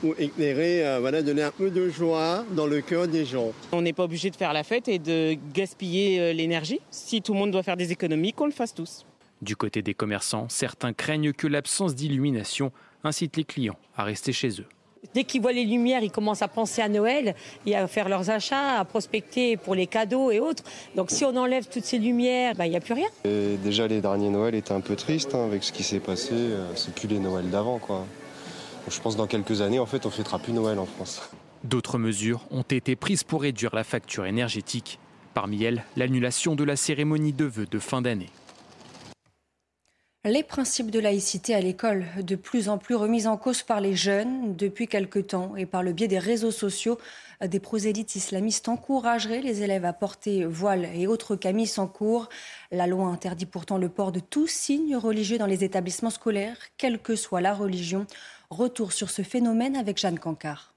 pour 0.00 0.14
éclairer, 0.18 0.86
euh, 0.86 1.00
voilà, 1.00 1.22
donner 1.22 1.42
un 1.42 1.50
peu 1.50 1.70
de 1.70 1.88
joie 1.88 2.44
dans 2.52 2.66
le 2.66 2.80
cœur 2.80 3.08
des 3.08 3.24
gens. 3.24 3.52
On 3.72 3.82
n'est 3.82 3.92
pas 3.92 4.04
obligé 4.04 4.30
de 4.30 4.36
faire 4.36 4.52
la 4.52 4.64
fête 4.64 4.88
et 4.88 4.98
de 4.98 5.36
gaspiller 5.54 6.20
euh, 6.20 6.32
l'énergie. 6.32 6.80
Si 6.90 7.22
tout 7.22 7.32
le 7.32 7.38
monde 7.38 7.50
doit 7.50 7.62
faire 7.62 7.76
des 7.76 7.92
économies, 7.92 8.32
qu'on 8.32 8.46
le 8.46 8.52
fasse 8.52 8.74
tous. 8.74 9.04
Du 9.42 9.56
côté 9.56 9.82
des 9.82 9.94
commerçants, 9.94 10.46
certains 10.48 10.92
craignent 10.92 11.32
que 11.32 11.46
l'absence 11.46 11.94
d'illumination 11.94 12.72
incite 13.04 13.36
les 13.36 13.44
clients 13.44 13.78
à 13.96 14.04
rester 14.04 14.32
chez 14.32 14.48
eux. 14.60 14.66
Dès 15.14 15.24
qu'ils 15.24 15.40
voient 15.40 15.52
les 15.52 15.64
lumières, 15.64 16.02
ils 16.02 16.10
commencent 16.10 16.42
à 16.42 16.48
penser 16.48 16.82
à 16.82 16.88
Noël 16.88 17.34
et 17.64 17.76
à 17.76 17.86
faire 17.86 18.08
leurs 18.08 18.30
achats, 18.30 18.78
à 18.78 18.84
prospecter 18.84 19.56
pour 19.56 19.74
les 19.74 19.86
cadeaux 19.86 20.30
et 20.30 20.40
autres. 20.40 20.64
Donc 20.94 21.10
si 21.10 21.24
on 21.24 21.36
enlève 21.36 21.66
toutes 21.68 21.84
ces 21.84 21.98
lumières, 21.98 22.54
ben, 22.54 22.64
il 22.64 22.70
n'y 22.70 22.76
a 22.76 22.80
plus 22.80 22.94
rien. 22.94 23.08
déjà 23.24 23.86
les 23.86 24.00
derniers 24.00 24.30
Noëls 24.30 24.54
étaient 24.54 24.72
un 24.72 24.80
peu 24.80 24.96
tristes 24.96 25.34
hein, 25.34 25.44
avec 25.44 25.62
ce 25.62 25.72
qui 25.72 25.82
s'est 25.82 26.00
passé. 26.00 26.32
Euh, 26.34 26.66
c'est 26.74 26.94
plus 26.94 27.08
les 27.08 27.18
Noëls 27.18 27.50
d'avant 27.50 27.78
quoi. 27.78 28.04
Je 28.88 29.00
pense 29.00 29.14
que 29.14 29.18
dans 29.18 29.26
quelques 29.26 29.60
années, 29.62 29.78
en 29.78 29.86
fait, 29.86 30.06
on 30.06 30.10
ne 30.10 30.14
fêtera 30.14 30.38
plus 30.38 30.52
Noël 30.52 30.78
en 30.78 30.86
France. 30.86 31.22
D'autres 31.64 31.98
mesures 31.98 32.46
ont 32.50 32.62
été 32.62 32.94
prises 32.94 33.24
pour 33.24 33.42
réduire 33.42 33.74
la 33.74 33.84
facture 33.84 34.26
énergétique. 34.26 35.00
Parmi 35.34 35.64
elles, 35.64 35.84
l'annulation 35.96 36.54
de 36.54 36.64
la 36.64 36.76
cérémonie 36.76 37.32
de 37.32 37.44
vœux 37.44 37.66
de 37.66 37.78
fin 37.78 38.00
d'année. 38.00 38.30
Les 40.24 40.42
principes 40.42 40.90
de 40.90 40.98
laïcité 40.98 41.54
à 41.54 41.60
l'école, 41.60 42.04
de 42.20 42.34
plus 42.34 42.68
en 42.68 42.78
plus 42.78 42.96
remis 42.96 43.28
en 43.28 43.36
cause 43.36 43.62
par 43.62 43.80
les 43.80 43.94
jeunes 43.94 44.56
depuis 44.56 44.88
quelque 44.88 45.20
temps 45.20 45.54
et 45.54 45.66
par 45.66 45.84
le 45.84 45.92
biais 45.92 46.08
des 46.08 46.18
réseaux 46.18 46.50
sociaux, 46.50 46.98
des 47.44 47.60
prosélytes 47.60 48.16
islamistes 48.16 48.68
encourageraient 48.68 49.40
les 49.40 49.62
élèves 49.62 49.84
à 49.84 49.92
porter 49.92 50.44
voile 50.44 50.88
et 50.94 51.06
autres 51.06 51.36
camis 51.36 51.70
en 51.76 51.86
cours. 51.86 52.28
La 52.72 52.88
loi 52.88 53.06
interdit 53.06 53.46
pourtant 53.46 53.78
le 53.78 53.88
port 53.88 54.10
de 54.10 54.18
tout 54.18 54.48
signe 54.48 54.96
religieux 54.96 55.38
dans 55.38 55.46
les 55.46 55.62
établissements 55.62 56.10
scolaires, 56.10 56.56
quelle 56.76 56.98
que 56.98 57.14
soit 57.14 57.40
la 57.40 57.54
religion. 57.54 58.06
Retour 58.50 58.92
sur 58.92 59.10
ce 59.10 59.22
phénomène 59.22 59.76
avec 59.76 59.98
Jeanne 59.98 60.18
Cancard. 60.18 60.74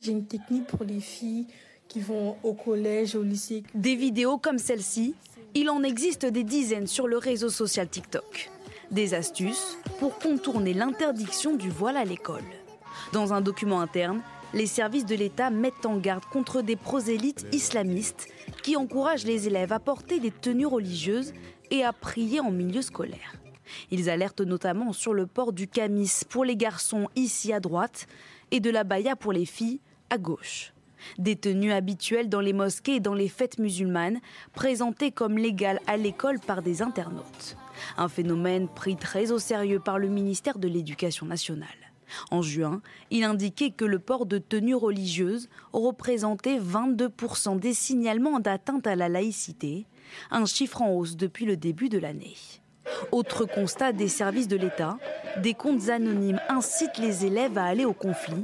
J'ai 0.00 0.12
une 0.12 0.26
technique 0.26 0.66
pour 0.66 0.84
les 0.84 1.00
filles 1.00 1.46
qui 1.88 2.00
vont 2.00 2.36
au 2.42 2.52
collège, 2.52 3.14
au 3.14 3.22
lycée. 3.22 3.62
Des 3.74 3.94
vidéos 3.94 4.38
comme 4.38 4.58
celle-ci 4.58 5.14
il 5.56 5.70
en 5.70 5.84
existe 5.84 6.26
des 6.26 6.42
dizaines 6.42 6.88
sur 6.88 7.06
le 7.06 7.16
réseau 7.16 7.48
social 7.48 7.88
TikTok. 7.88 8.50
Des 8.90 9.14
astuces 9.14 9.78
pour 10.00 10.18
contourner 10.18 10.74
l'interdiction 10.74 11.54
du 11.54 11.70
voile 11.70 11.96
à 11.96 12.04
l'école. 12.04 12.42
Dans 13.12 13.32
un 13.32 13.40
document 13.40 13.80
interne, 13.80 14.20
les 14.52 14.66
services 14.66 15.06
de 15.06 15.14
l'État 15.14 15.50
mettent 15.50 15.86
en 15.86 15.96
garde 15.96 16.24
contre 16.24 16.60
des 16.60 16.74
prosélytes 16.74 17.46
islamistes 17.52 18.26
qui 18.64 18.76
encouragent 18.76 19.26
les 19.26 19.46
élèves 19.46 19.72
à 19.72 19.78
porter 19.78 20.18
des 20.18 20.32
tenues 20.32 20.66
religieuses 20.66 21.32
et 21.70 21.84
à 21.84 21.92
prier 21.92 22.40
en 22.40 22.50
milieu 22.50 22.82
scolaire. 22.82 23.36
Ils 23.90 24.10
alertent 24.10 24.40
notamment 24.40 24.92
sur 24.92 25.14
le 25.14 25.26
port 25.26 25.52
du 25.52 25.68
camis 25.68 26.10
pour 26.28 26.44
les 26.44 26.56
garçons 26.56 27.08
ici 27.16 27.52
à 27.52 27.60
droite 27.60 28.06
et 28.50 28.60
de 28.60 28.70
la 28.70 28.84
baya 28.84 29.16
pour 29.16 29.32
les 29.32 29.46
filles 29.46 29.80
à 30.10 30.18
gauche. 30.18 30.72
Des 31.18 31.36
tenues 31.36 31.72
habituelles 31.72 32.28
dans 32.28 32.40
les 32.40 32.52
mosquées 32.52 32.96
et 32.96 33.00
dans 33.00 33.14
les 33.14 33.28
fêtes 33.28 33.58
musulmanes, 33.58 34.20
présentées 34.54 35.10
comme 35.10 35.36
légales 35.36 35.80
à 35.86 35.96
l'école 35.96 36.40
par 36.40 36.62
des 36.62 36.82
internautes. 36.82 37.56
Un 37.96 38.08
phénomène 38.08 38.68
pris 38.68 38.96
très 38.96 39.30
au 39.30 39.38
sérieux 39.38 39.80
par 39.80 39.98
le 39.98 40.08
ministère 40.08 40.58
de 40.58 40.68
l'Éducation 40.68 41.26
nationale. 41.26 41.68
En 42.30 42.42
juin, 42.42 42.80
il 43.10 43.24
indiquait 43.24 43.70
que 43.70 43.84
le 43.84 43.98
port 43.98 44.26
de 44.26 44.38
tenues 44.38 44.74
religieuses 44.74 45.48
représentait 45.72 46.58
22% 46.58 47.58
des 47.58 47.74
signalements 47.74 48.40
d'atteinte 48.40 48.86
à 48.86 48.94
la 48.94 49.08
laïcité, 49.08 49.86
un 50.30 50.46
chiffre 50.46 50.82
en 50.82 50.92
hausse 50.92 51.16
depuis 51.16 51.44
le 51.44 51.56
début 51.56 51.88
de 51.88 51.98
l'année. 51.98 52.36
Autre 53.12 53.44
constat 53.44 53.92
des 53.92 54.08
services 54.08 54.48
de 54.48 54.56
l'État, 54.56 54.98
des 55.42 55.54
comptes 55.54 55.88
anonymes 55.88 56.40
incitent 56.48 56.98
les 56.98 57.26
élèves 57.26 57.58
à 57.58 57.64
aller 57.64 57.84
au 57.84 57.92
conflit 57.92 58.42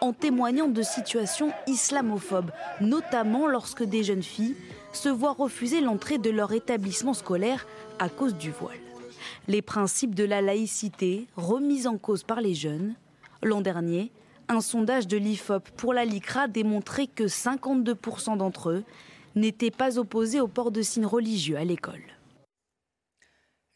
en 0.00 0.12
témoignant 0.12 0.68
de 0.68 0.82
situations 0.82 1.52
islamophobes, 1.66 2.50
notamment 2.80 3.46
lorsque 3.46 3.82
des 3.82 4.04
jeunes 4.04 4.22
filles 4.22 4.56
se 4.92 5.08
voient 5.08 5.32
refuser 5.32 5.80
l'entrée 5.80 6.18
de 6.18 6.30
leur 6.30 6.52
établissement 6.52 7.14
scolaire 7.14 7.66
à 7.98 8.08
cause 8.08 8.34
du 8.34 8.50
voile. 8.50 8.78
Les 9.48 9.62
principes 9.62 10.14
de 10.14 10.24
la 10.24 10.40
laïcité 10.40 11.26
remis 11.36 11.86
en 11.86 11.98
cause 11.98 12.22
par 12.22 12.40
les 12.40 12.54
jeunes. 12.54 12.94
L'an 13.42 13.60
dernier, 13.60 14.12
un 14.48 14.60
sondage 14.60 15.06
de 15.06 15.16
l'IFOP 15.16 15.68
pour 15.76 15.92
la 15.92 16.04
LICRA 16.04 16.48
démontrait 16.48 17.06
que 17.06 17.24
52% 17.24 18.36
d'entre 18.36 18.70
eux 18.70 18.84
n'étaient 19.34 19.70
pas 19.70 19.98
opposés 19.98 20.40
au 20.40 20.48
port 20.48 20.70
de 20.70 20.82
signes 20.82 21.06
religieux 21.06 21.56
à 21.56 21.64
l'école. 21.64 22.02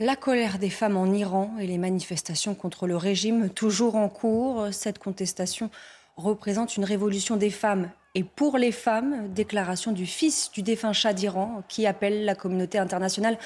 La 0.04 0.16
colère 0.16 0.58
des 0.58 0.68
femmes 0.68 0.96
en 0.96 1.06
Iran 1.12 1.54
et 1.60 1.66
les 1.68 1.78
manifestations 1.78 2.56
contre 2.56 2.88
le 2.88 2.96
régime 2.96 3.48
toujours 3.48 3.94
en 3.94 4.08
cours. 4.08 4.66
Cette 4.72 4.98
contestation 4.98 5.70
représente 6.16 6.76
une 6.76 6.84
révolution 6.84 7.36
des 7.36 7.50
femmes 7.50 7.88
et 8.16 8.24
pour 8.24 8.58
les 8.58 8.72
femmes, 8.72 9.32
déclaration 9.32 9.92
du 9.92 10.06
fils 10.06 10.50
du 10.50 10.62
défunt 10.62 10.92
Shah 10.92 11.12
d'Iran 11.12 11.62
qui 11.68 11.86
appelle 11.86 12.24
la 12.24 12.34
communauté 12.34 12.78
internationale 12.78 13.38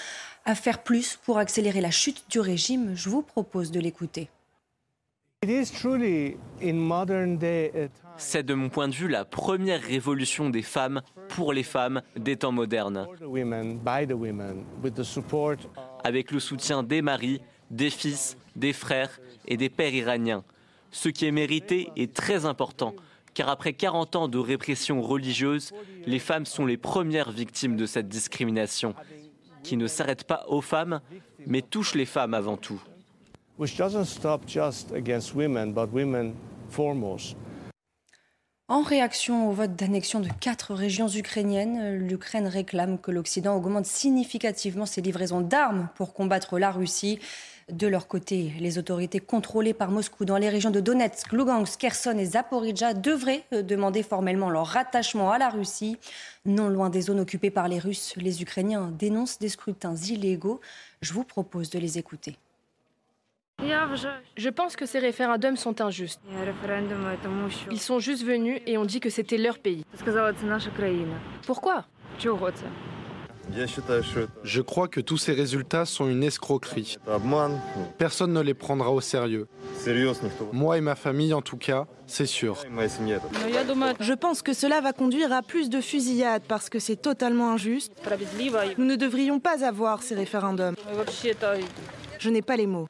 à 0.47 0.55
faire 0.55 0.83
plus 0.83 1.19
pour 1.23 1.37
accélérer 1.37 1.83
la 1.83 1.91
chute 1.91 2.25
du 2.31 2.41
régime. 2.41 2.93
Je 2.95 3.11
vous 3.11 3.21
propose 3.21 3.71
de 3.71 3.79
l'écouter. 3.79 4.31
C'est 8.17 8.43
de 8.43 8.55
mon 8.55 8.71
point 8.71 8.89
de 8.89 8.95
vue 8.95 9.09
la 9.09 9.27
première 9.27 9.83
révolution 9.83 10.49
des 10.49 10.63
femmes 10.63 11.03
pour 11.29 11.53
les 11.53 11.63
femmes 11.63 12.01
des 12.17 12.37
temps 12.37 12.53
modernes. 12.53 13.07
Avec 16.07 16.31
le 16.31 16.39
soutien 16.39 16.83
des 16.83 17.03
maris, 17.03 17.41
des 17.71 17.91
fils, 17.91 18.37
des 18.55 18.73
frères 18.73 19.19
et 19.49 19.57
des 19.57 19.69
pères 19.69 19.95
iraniens 19.95 20.45
ce 20.97 21.11
qui 21.11 21.27
est 21.27 21.31
mérité 21.31 21.91
est 21.97 22.15
très 22.15 22.47
important, 22.47 22.95
car 23.35 23.51
après 23.51 23.75
40 23.75 24.17
ans 24.17 24.29
de 24.29 24.39
répression 24.39 25.03
religieuse, 25.03 25.73
les 26.07 26.19
femmes 26.19 26.47
sont 26.47 26.65
les 26.65 26.79
premières 26.79 27.31
victimes 27.31 27.77
de 27.77 27.85
cette 27.85 28.09
discrimination, 28.09 28.95
qui 29.63 29.77
ne 29.77 29.87
s'arrête 29.89 30.25
pas 30.25 30.47
aux 30.49 30.63
femmes, 30.63 31.01
mais 31.47 31.61
touche 31.61 31.95
les 31.95 32.07
femmes 32.07 32.33
avant 32.35 32.57
tout. 32.57 32.83
En 38.69 38.83
réaction 38.83 39.49
au 39.49 39.53
vote 39.53 39.77
d'annexion 39.77 40.19
de 40.19 40.29
quatre 40.41 40.75
régions 40.75 41.07
ukrainiennes, 41.07 41.99
l'Ukraine 41.99 42.49
réclame 42.49 42.99
que 42.99 43.13
l'Occident 43.13 43.55
augmente 43.55 43.87
significativement 43.87 44.87
ses 44.87 45.03
livraisons 45.03 45.41
d'armes 45.41 45.89
pour 45.95 46.13
combattre 46.13 46.59
la 46.59 46.73
Russie. 46.73 47.21
De 47.71 47.87
leur 47.87 48.09
côté, 48.09 48.53
les 48.59 48.77
autorités 48.77 49.21
contrôlées 49.21 49.73
par 49.73 49.93
Moscou 49.93 50.25
dans 50.25 50.37
les 50.37 50.49
régions 50.49 50.73
de 50.73 50.81
Donetsk, 50.81 51.31
Lugansk, 51.33 51.79
Kherson 51.79 52.19
et 52.19 52.25
Zaporizhzhia 52.25 52.93
devraient 52.93 53.45
euh, 53.53 53.63
demander 53.63 54.03
formellement 54.03 54.51
leur 54.51 54.67
rattachement 54.67 55.31
à 55.31 55.39
la 55.39 55.49
Russie. 55.49 55.97
Non 56.45 56.69
loin 56.69 56.91
des 56.91 57.03
zones 57.03 57.21
occupées 57.21 57.53
par 57.53 57.69
les 57.69 57.79
Russes, 57.79 58.15
les 58.17 58.43
Ukrainiens 58.43 58.93
dénoncent 58.99 59.39
des 59.39 59.49
scrutins 59.49 59.95
illégaux. 59.95 60.61
Je 61.03 61.13
vous 61.13 61.25
propose 61.25 61.71
de 61.71 61.79
les 61.79 61.99
écouter. 61.99 62.37
Je 64.37 64.49
pense 64.49 64.77
que 64.77 64.87
ces 64.87 64.99
référendums 64.99 65.57
sont 65.57 65.81
injustes. 65.81 66.21
Ils 67.71 67.81
sont 67.81 67.99
juste 67.99 68.25
venus 68.25 68.61
et 68.67 68.79
ont 68.79 68.85
dit 68.85 69.01
que 69.01 69.11
c'était 69.11 69.39
leur 69.39 69.59
pays. 69.59 69.85
Pourquoi? 71.47 71.85
Je 74.43 74.61
crois 74.61 74.89
que 74.89 75.01
tous 75.01 75.17
ces 75.19 75.33
résultats 75.33 75.85
sont 75.85 76.09
une 76.09 76.25
escroquerie. 76.25 76.99
Personne 77.97 78.33
ne 78.33 78.41
les 78.41 78.55
prendra 78.55 78.91
au 78.91 79.01
sérieux. 79.01 79.47
Moi 80.53 80.79
et 80.79 80.81
ma 80.81 80.97
famille, 80.97 81.33
en 81.33 81.43
tout 81.43 81.57
cas, 81.57 81.87
c'est 82.07 82.27
sûr. 82.27 82.57
Je 84.01 84.13
pense 84.15 84.43
que 84.43 84.53
cela 84.53 84.81
va 84.81 84.93
conduire 84.93 85.33
à 85.33 85.43
plus 85.43 85.71
de 85.71 85.81
fusillades 85.81 86.43
parce 86.49 86.69
que 86.69 86.81
c'est 86.81 86.97
totalement 86.97 87.53
injuste. 87.53 87.93
Nous 88.79 88.85
ne 88.85 88.97
devrions 88.97 89.39
pas 89.39 89.65
avoir 89.65 90.03
ces 90.03 90.17
référendums. 90.17 90.75
Je 92.19 92.31
n'ai 92.31 92.43
pas 92.43 92.57
les 92.57 92.67
mots. 92.67 92.89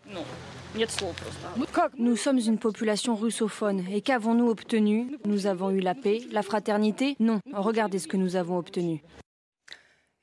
Nous 1.98 2.16
sommes 2.16 2.38
une 2.38 2.58
population 2.58 3.14
russophone 3.14 3.84
et 3.90 4.00
qu'avons-nous 4.00 4.48
obtenu? 4.48 5.18
Nous 5.24 5.46
avons 5.46 5.70
eu 5.70 5.80
la 5.80 5.94
paix, 5.94 6.20
la 6.30 6.42
fraternité? 6.42 7.16
Non, 7.20 7.40
regardez 7.52 7.98
ce 7.98 8.08
que 8.08 8.16
nous 8.16 8.36
avons 8.36 8.58
obtenu. 8.58 9.02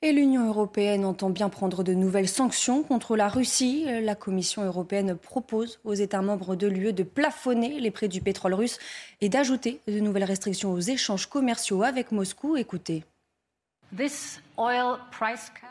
Et 0.02 0.12
l'Union 0.12 0.46
européenne 0.46 1.06
entend 1.06 1.30
bien 1.30 1.48
prendre 1.48 1.82
de 1.82 1.94
nouvelles 1.94 2.28
sanctions 2.28 2.82
contre 2.82 3.16
la 3.16 3.28
Russie. 3.28 3.86
La 4.02 4.14
Commission 4.14 4.62
européenne 4.62 5.16
propose 5.16 5.80
aux 5.82 5.94
États 5.94 6.20
membres 6.20 6.56
de 6.56 6.66
l'UE 6.66 6.92
de 6.92 7.04
plafonner 7.04 7.80
les 7.80 7.90
prix 7.90 8.10
du 8.10 8.20
pétrole 8.20 8.52
russe 8.52 8.78
et 9.22 9.30
d'ajouter 9.30 9.80
de 9.88 10.00
nouvelles 10.00 10.24
restrictions 10.24 10.72
aux 10.72 10.80
échanges 10.80 11.26
commerciaux 11.26 11.82
avec 11.82 12.12
Moscou. 12.12 12.58
Écoutez. 12.58 13.04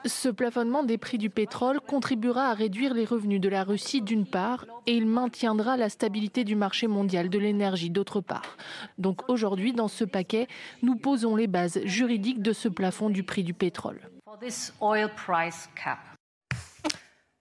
Ce 0.06 0.30
plafonnement 0.30 0.84
des 0.84 0.98
prix 0.98 1.18
du 1.18 1.30
pétrole 1.30 1.80
contribuera 1.82 2.48
à 2.50 2.54
réduire 2.54 2.94
les 2.94 3.06
revenus 3.06 3.42
de 3.42 3.50
la 3.50 3.64
Russie 3.64 4.02
d'une 4.02 4.26
part 4.26 4.66
et 4.88 4.96
il 4.96 5.06
maintiendra 5.06 5.78
la 5.78 5.90
stabilité 5.90 6.44
du 6.44 6.56
marché 6.56 6.88
mondial 6.88 7.30
de 7.30 7.40
l'énergie 7.40 7.90
d'autre 7.90 8.22
part. 8.22 8.58
Donc 8.98 9.30
aujourd'hui, 9.30 9.74
dans 9.74 9.88
ce 9.88 10.06
paquet, 10.06 10.48
nous 10.82 10.96
posons 10.96 11.36
les 11.36 11.48
bases 11.48 11.80
juridiques 11.86 12.42
de 12.42 12.54
ce 12.54 12.70
plafond 12.70 13.10
du 13.10 13.24
prix 13.24 13.44
du 13.44 13.54
pétrole. 13.54 14.00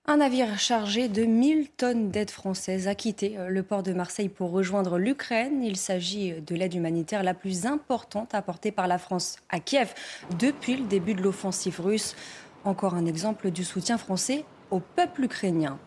Un 0.05 0.17
navire 0.17 0.59
chargé 0.59 1.07
de 1.07 1.23
1000 1.23 1.69
tonnes 1.77 2.11
d'aide 2.11 2.33
française 2.33 2.89
a 2.89 2.95
quitté 2.97 3.39
euh, 3.39 3.49
le 3.49 3.63
port 3.63 3.85
de 3.85 3.93
Marseille 3.93 4.29
pour 4.29 4.51
rejoindre 4.51 4.99
l'Ukraine. 4.99 5.63
Il 5.63 5.77
s'agit 5.77 6.33
de 6.41 6.57
l'aide 6.57 6.75
humanitaire 6.75 7.23
la 7.23 7.35
plus 7.35 7.67
importante 7.67 8.35
apportée 8.35 8.73
par 8.73 8.89
la 8.89 8.99
France 8.99 9.37
à 9.49 9.61
Kiev 9.61 9.95
depuis 10.41 10.77
le 10.77 10.87
début 10.87 11.15
de 11.15 11.23
l'offensive 11.23 11.81
russe. 11.81 12.17
Encore 12.65 12.95
un 12.95 13.07
exemple 13.07 13.53
du 13.53 13.63
soutien 13.63 13.97
français 13.97 14.45
au 14.73 14.81
peuple 14.81 15.23
ukrainien. 15.23 15.79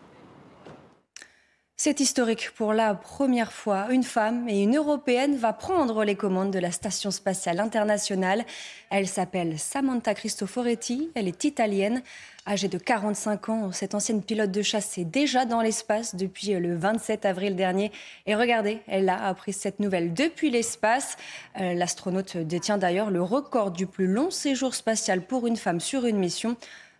C'est 1.78 2.00
historique. 2.00 2.52
Pour 2.56 2.72
la 2.72 2.94
première 2.94 3.52
fois, 3.52 3.88
une 3.90 4.02
femme 4.02 4.48
et 4.48 4.62
une 4.62 4.78
Européenne 4.78 5.36
va 5.36 5.52
prendre 5.52 6.04
les 6.04 6.14
commandes 6.14 6.50
de 6.50 6.58
la 6.58 6.70
Station 6.70 7.10
spatiale 7.10 7.60
internationale. 7.60 8.46
Elle 8.88 9.06
s'appelle 9.06 9.58
Samantha 9.58 10.14
Cristoforetti. 10.14 11.10
Elle 11.14 11.28
est 11.28 11.44
italienne. 11.44 12.02
Âgée 12.46 12.68
de 12.68 12.78
45 12.78 13.48
ans, 13.50 13.72
cette 13.72 13.94
ancienne 13.94 14.22
pilote 14.22 14.52
de 14.52 14.62
chasse 14.62 14.96
est 14.96 15.04
déjà 15.04 15.44
dans 15.44 15.60
l'espace 15.60 16.14
depuis 16.14 16.54
le 16.54 16.76
27 16.76 17.26
avril 17.26 17.56
dernier. 17.56 17.92
Et 18.24 18.34
regardez, 18.34 18.80
elle 18.86 19.10
a 19.10 19.26
appris 19.26 19.52
cette 19.52 19.78
nouvelle 19.78 20.14
depuis 20.14 20.48
l'espace. 20.48 21.18
Euh, 21.60 21.74
l'astronaute 21.74 22.38
détient 22.38 22.78
d'ailleurs 22.78 23.10
le 23.10 23.20
record 23.20 23.70
du 23.70 23.86
plus 23.86 24.06
long 24.06 24.30
séjour 24.30 24.74
spatial 24.74 25.20
pour 25.26 25.46
une 25.46 25.56
femme 25.56 25.80
sur 25.80 26.06
une 26.06 26.16
mission 26.16 26.56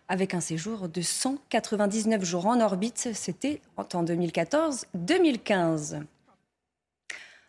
avec 0.07 0.33
un 0.33 0.41
séjour 0.41 0.89
de 0.89 1.01
199 1.01 2.23
jours 2.23 2.45
en 2.47 2.59
orbite. 2.61 3.09
C'était 3.13 3.61
en 3.75 4.03
2014-2015. 4.03 6.01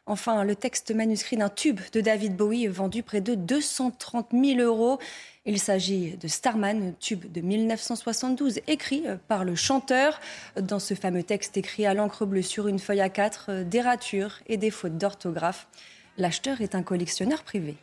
Enfin, 0.07 0.42
le 0.42 0.57
texte 0.57 0.90
manuscrit 0.94 1.37
d'un 1.37 1.51
tube 1.51 1.81
de 1.92 2.01
David 2.01 2.35
Bowie 2.35 2.66
vendu 2.66 3.03
près 3.03 3.21
de 3.21 3.35
230 3.35 4.29
000 4.33 4.59
euros. 4.61 4.99
Il 5.44 5.59
s'agit 5.59 6.16
de 6.16 6.29
Starman, 6.29 6.94
tube 6.99 7.31
de 7.31 7.42
1972, 7.42 8.61
écrit 8.66 9.05
par 9.29 9.44
le 9.44 9.55
chanteur. 9.55 10.18
Dans 10.59 10.79
ce 10.79 10.94
fameux 10.94 11.23
texte 11.23 11.59
écrit 11.59 11.85
à 11.85 11.92
l'encre 11.92 12.25
bleue 12.25 12.40
sur 12.40 12.68
une 12.68 12.79
feuille 12.79 13.03
à 13.03 13.11
quatre, 13.11 13.64
des 13.64 13.83
ratures 13.83 14.40
et 14.47 14.57
des 14.57 14.71
fautes 14.71 14.97
d'orthographe. 14.97 15.68
L'acheteur 16.16 16.62
est 16.62 16.75
un 16.75 16.83
collectionneur 16.83 17.42
privé. 17.42 17.77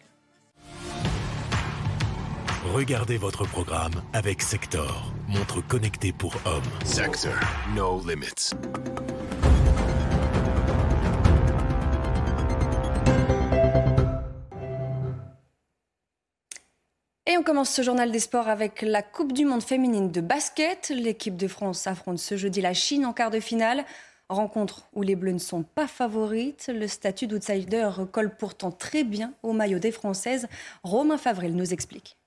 Regardez 2.73 3.17
votre 3.17 3.45
programme 3.45 3.93
avec 4.11 4.41
Sector, 4.41 5.13
montre 5.27 5.61
connectée 5.65 6.11
pour 6.11 6.33
hommes. 6.45 6.63
Sector, 6.83 7.31
no 7.75 8.01
limits. 8.05 8.53
Et 17.27 17.37
on 17.37 17.43
commence 17.43 17.69
ce 17.69 17.81
journal 17.81 18.11
des 18.11 18.19
sports 18.19 18.47
avec 18.47 18.81
la 18.81 19.03
Coupe 19.03 19.31
du 19.31 19.45
Monde 19.45 19.63
féminine 19.63 20.11
de 20.11 20.21
basket. 20.21 20.89
L'équipe 20.89 21.37
de 21.37 21.47
France 21.47 21.85
affronte 21.87 22.19
ce 22.19 22.35
jeudi 22.35 22.61
la 22.61 22.73
Chine 22.73 23.05
en 23.05 23.13
quart 23.13 23.31
de 23.31 23.39
finale. 23.39 23.85
Rencontre 24.27 24.87
où 24.93 25.03
les 25.03 25.15
Bleus 25.15 25.33
ne 25.33 25.37
sont 25.37 25.63
pas 25.63 25.87
favorites. 25.87 26.71
Le 26.73 26.87
statut 26.87 27.27
d'outsider 27.27 27.89
colle 28.11 28.35
pourtant 28.35 28.71
très 28.71 29.03
bien 29.03 29.33
au 29.43 29.53
maillot 29.53 29.79
des 29.79 29.91
Françaises. 29.91 30.47
Romain 30.83 31.17
Favril 31.17 31.55
nous 31.55 31.71
explique. 31.71 32.17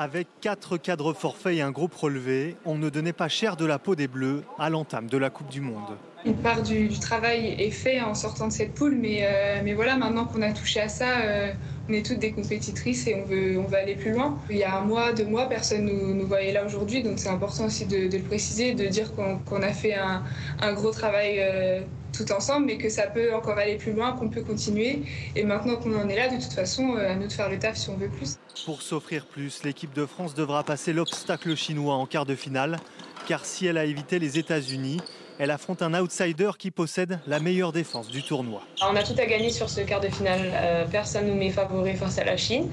Avec 0.00 0.28
quatre 0.40 0.76
cadres 0.76 1.12
forfaits 1.12 1.56
et 1.56 1.60
un 1.60 1.72
groupe 1.72 1.92
relevé, 1.92 2.54
on 2.64 2.78
ne 2.78 2.88
donnait 2.88 3.12
pas 3.12 3.26
cher 3.26 3.56
de 3.56 3.64
la 3.64 3.80
peau 3.80 3.96
des 3.96 4.06
Bleus 4.06 4.44
à 4.56 4.70
l'entame 4.70 5.08
de 5.08 5.18
la 5.18 5.28
Coupe 5.28 5.48
du 5.48 5.60
Monde. 5.60 5.96
Une 6.24 6.36
part 6.36 6.62
du, 6.62 6.88
travail 7.00 7.56
est 7.58 7.72
fait 7.72 8.00
en 8.00 8.14
sortant 8.14 8.46
de 8.46 8.52
cette 8.52 8.74
poule, 8.74 8.94
mais, 8.94 9.22
euh, 9.22 9.74
voilà, 9.74 9.96
maintenant 9.96 10.24
qu'on 10.24 10.40
a 10.42 10.52
touché 10.52 10.80
à 10.80 10.88
ça, 10.88 11.18
euh, 11.22 11.52
on 11.88 11.92
est 11.92 12.06
toutes 12.06 12.20
des 12.20 12.30
compétitrices 12.30 13.08
et 13.08 13.16
on 13.16 13.24
veut, 13.24 13.76
aller 13.76 13.96
plus 13.96 14.12
loin. 14.12 14.38
Il 14.48 14.58
y 14.58 14.62
a 14.62 14.78
un 14.78 14.82
mois, 14.82 15.12
deux 15.12 15.26
mois, 15.26 15.48
personne 15.48 15.86
ne 15.86 16.14
nous, 16.14 16.26
voyait 16.28 16.52
là 16.52 16.64
aujourd'hui, 16.64 17.02
donc 17.02 17.18
c'est 17.18 17.30
important 17.30 17.64
aussi 17.64 17.84
de, 17.84 18.16
le 18.16 18.22
préciser, 18.22 18.74
de 18.74 18.86
dire 18.86 19.12
qu'on 19.16 19.62
a 19.62 19.72
fait 19.72 19.94
un, 19.94 20.22
un 20.60 20.72
gros 20.74 20.92
travail 20.92 21.38
euh, 21.40 21.80
tout 22.12 22.30
ensemble, 22.32 22.66
mais 22.66 22.78
que 22.78 22.88
ça 22.88 23.06
peut 23.06 23.34
encore 23.34 23.58
aller 23.58 23.76
plus 23.76 23.92
loin, 23.92 24.12
qu'on 24.12 24.28
peut 24.28 24.42
continuer. 24.42 25.02
Et 25.36 25.44
maintenant 25.44 25.76
qu'on 25.76 25.94
en 25.98 26.08
est 26.08 26.16
là, 26.16 26.28
de 26.28 26.42
toute 26.42 26.52
façon, 26.52 26.96
à 26.96 27.14
nous 27.14 27.26
de 27.26 27.32
faire 27.32 27.48
le 27.48 27.58
taf 27.58 27.76
si 27.76 27.90
on 27.90 27.96
veut 27.96 28.08
plus. 28.08 28.36
Pour 28.64 28.82
s'offrir 28.82 29.26
plus, 29.26 29.62
l'équipe 29.64 29.92
de 29.94 30.06
France 30.06 30.34
devra 30.34 30.64
passer 30.64 30.92
l'obstacle 30.92 31.54
chinois 31.54 31.94
en 31.94 32.06
quart 32.06 32.26
de 32.26 32.34
finale, 32.34 32.78
car 33.26 33.44
si 33.44 33.66
elle 33.66 33.78
a 33.78 33.84
évité 33.84 34.18
les 34.18 34.38
États-Unis, 34.38 35.00
elle 35.38 35.50
affronte 35.52 35.82
un 35.82 35.94
outsider 35.94 36.50
qui 36.58 36.70
possède 36.70 37.20
la 37.26 37.38
meilleure 37.38 37.72
défense 37.72 38.08
du 38.08 38.22
tournoi. 38.22 38.62
On 38.82 38.96
a 38.96 39.02
tout 39.04 39.14
à 39.16 39.26
gagner 39.26 39.50
sur 39.50 39.70
ce 39.70 39.80
quart 39.82 40.00
de 40.00 40.08
finale. 40.08 40.50
Euh, 40.52 40.84
personne 40.90 41.26
ne 41.26 41.30
nous 41.30 41.36
met 41.36 41.50
favori 41.50 41.94
face 41.94 42.18
à 42.18 42.24
la 42.24 42.36
Chine. 42.36 42.68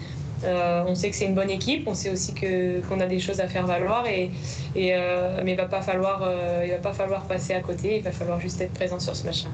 Euh, 0.45 0.83
on 0.87 0.95
sait 0.95 1.09
que 1.09 1.15
c'est 1.15 1.25
une 1.25 1.35
bonne 1.35 1.49
équipe, 1.49 1.87
on 1.87 1.93
sait 1.93 2.11
aussi 2.11 2.33
qu'on 2.33 2.99
a 2.99 3.05
des 3.07 3.19
choses 3.19 3.39
à 3.39 3.47
faire 3.47 3.65
valoir, 3.65 4.07
et, 4.07 4.31
euh, 4.77 5.41
mais 5.43 5.51
il 5.51 5.55
ne 5.55 5.61
va, 5.61 5.67
pas 5.67 5.81
falloir, 5.81 6.19
va 6.19 6.77
pas 6.81 6.93
falloir 6.93 7.23
passer 7.23 7.53
à 7.53 7.61
côté, 7.61 7.97
il 7.97 8.03
va 8.03 8.11
falloir 8.11 8.39
juste 8.39 8.61
être 8.61 8.73
présent 8.73 8.99
sur 8.99 9.15
ce 9.15 9.25
match-là. 9.25 9.49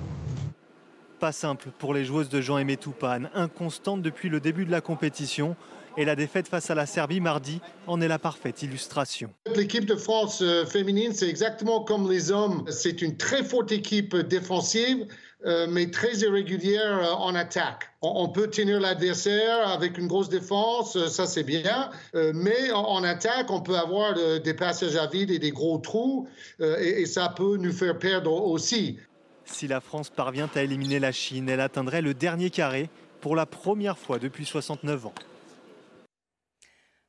Pas 1.20 1.32
simple 1.32 1.70
pour 1.78 1.94
les 1.94 2.04
joueuses 2.04 2.30
de 2.30 2.42
Jean-Aimé 2.42 2.78
Toupane, 2.78 3.30
inconstante 3.36 4.02
depuis 4.02 4.30
le 4.30 4.40
début 4.40 4.66
de 4.66 4.72
la 4.72 4.82
compétition. 4.82 5.56
Et 5.98 6.06
la 6.06 6.16
défaite 6.16 6.48
face 6.48 6.70
à 6.70 6.76
la 6.76 6.86
Serbie 6.86 7.20
mardi 7.20 7.60
en 7.86 8.00
est 8.00 8.08
la 8.08 8.20
parfaite 8.20 8.62
illustration. 8.64 9.30
L'équipe 9.56 9.86
de 9.86 9.96
France 9.96 10.42
euh, 10.42 10.66
féminine, 10.66 11.12
c'est 11.14 11.28
exactement 11.28 11.84
comme 11.84 12.10
les 12.10 12.32
hommes. 12.32 12.64
C'est 12.70 13.02
une 13.02 13.18
très 13.18 13.44
forte 13.44 13.74
équipe 13.74 14.16
défensive, 14.16 15.06
euh, 15.46 15.68
mais 15.70 15.92
très 15.92 16.20
irrégulière 16.20 17.00
euh, 17.00 17.14
en 17.14 17.36
attaque. 17.36 17.90
On, 18.02 18.30
peut 18.30 18.48
tenir 18.48 18.80
l'adversaire 18.80 19.68
avec 19.68 19.98
une 19.98 20.08
grosse 20.08 20.30
défense, 20.30 20.98
ça 21.08 21.28
c'est 21.28 21.44
bien, 21.44 21.92
mais 22.16 22.72
en, 22.72 23.04
attaque, 23.04 23.52
on 23.52 23.62
peut 23.62 23.78
avoir 23.78 24.16
des 24.16 24.54
passages 24.56 24.96
à 24.96 25.06
vide 25.06 25.30
et 25.30 25.38
des 25.38 25.52
gros 25.52 25.78
trous, 25.78 26.28
et, 26.60 27.02
et 27.02 27.06
ça 27.06 27.30
peut 27.30 27.58
nous 27.58 27.72
faire 27.72 28.00
perdre 28.00 28.34
aussi. 28.34 28.98
Si 29.46 29.68
la 29.68 29.82
France 29.82 30.10
parvient 30.10 30.50
à 30.56 30.64
éliminer 30.64 30.98
la 30.98 31.12
Chine, 31.12 31.48
elle 31.48 31.60
atteindrait 31.60 32.02
le 32.02 32.16
dernier 32.16 32.50
carré 32.50 32.90
pour 33.20 33.36
la 33.36 33.46
première 33.46 34.00
fois 34.00 34.18
depuis 34.18 34.46
69 34.46 35.06
ans. 35.06 35.14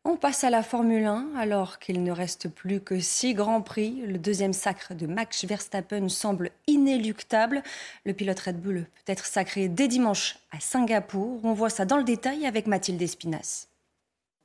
On 0.05 0.17
passe 0.17 0.43
à 0.43 0.51
la 0.51 0.65
Formule 0.65 1.05
1 1.05 1.29
alors 1.37 1.79
qu'il 1.79 2.03
ne 2.03 2.11
reste 2.11 2.49
plus 2.49 2.81
que 2.81 2.99
six 2.99 3.35
grands 3.35 3.63
prix. 3.63 4.03
Le 4.05 4.19
deuxième 4.19 4.53
sacre 4.53 4.95
de 4.95 5.07
Max 5.07 5.45
Verstappen 5.45 6.09
semble 6.09 6.51
inéluctable. 6.67 7.63
Le 8.05 8.13
pilote 8.13 8.41
Red 8.41 8.61
Bull 8.61 8.85
peut 8.95 9.13
être 9.13 9.25
sacré 9.25 9.69
dès 9.69 9.87
dimanche 9.87 10.39
à 10.51 10.59
Singapour. 10.59 11.41
On 11.45 11.53
voit 11.53 11.71
ça 11.71 11.85
dans 11.85 11.99
le 11.99 12.03
détail 12.03 12.47
avec 12.47 12.67
Mathilde 12.67 13.01
Espinas. 13.01 13.69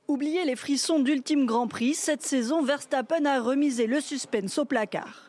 Oubliez 0.06 0.44
les 0.44 0.54
frissons 0.54 1.00
d'ultime 1.00 1.44
Grand 1.44 1.66
Prix, 1.66 1.94
cette 1.94 2.22
saison 2.22 2.62
Verstappen 2.62 3.26
a 3.26 3.40
remisé 3.40 3.88
le 3.88 4.00
suspense 4.00 4.58
au 4.58 4.64
placard. 4.64 5.27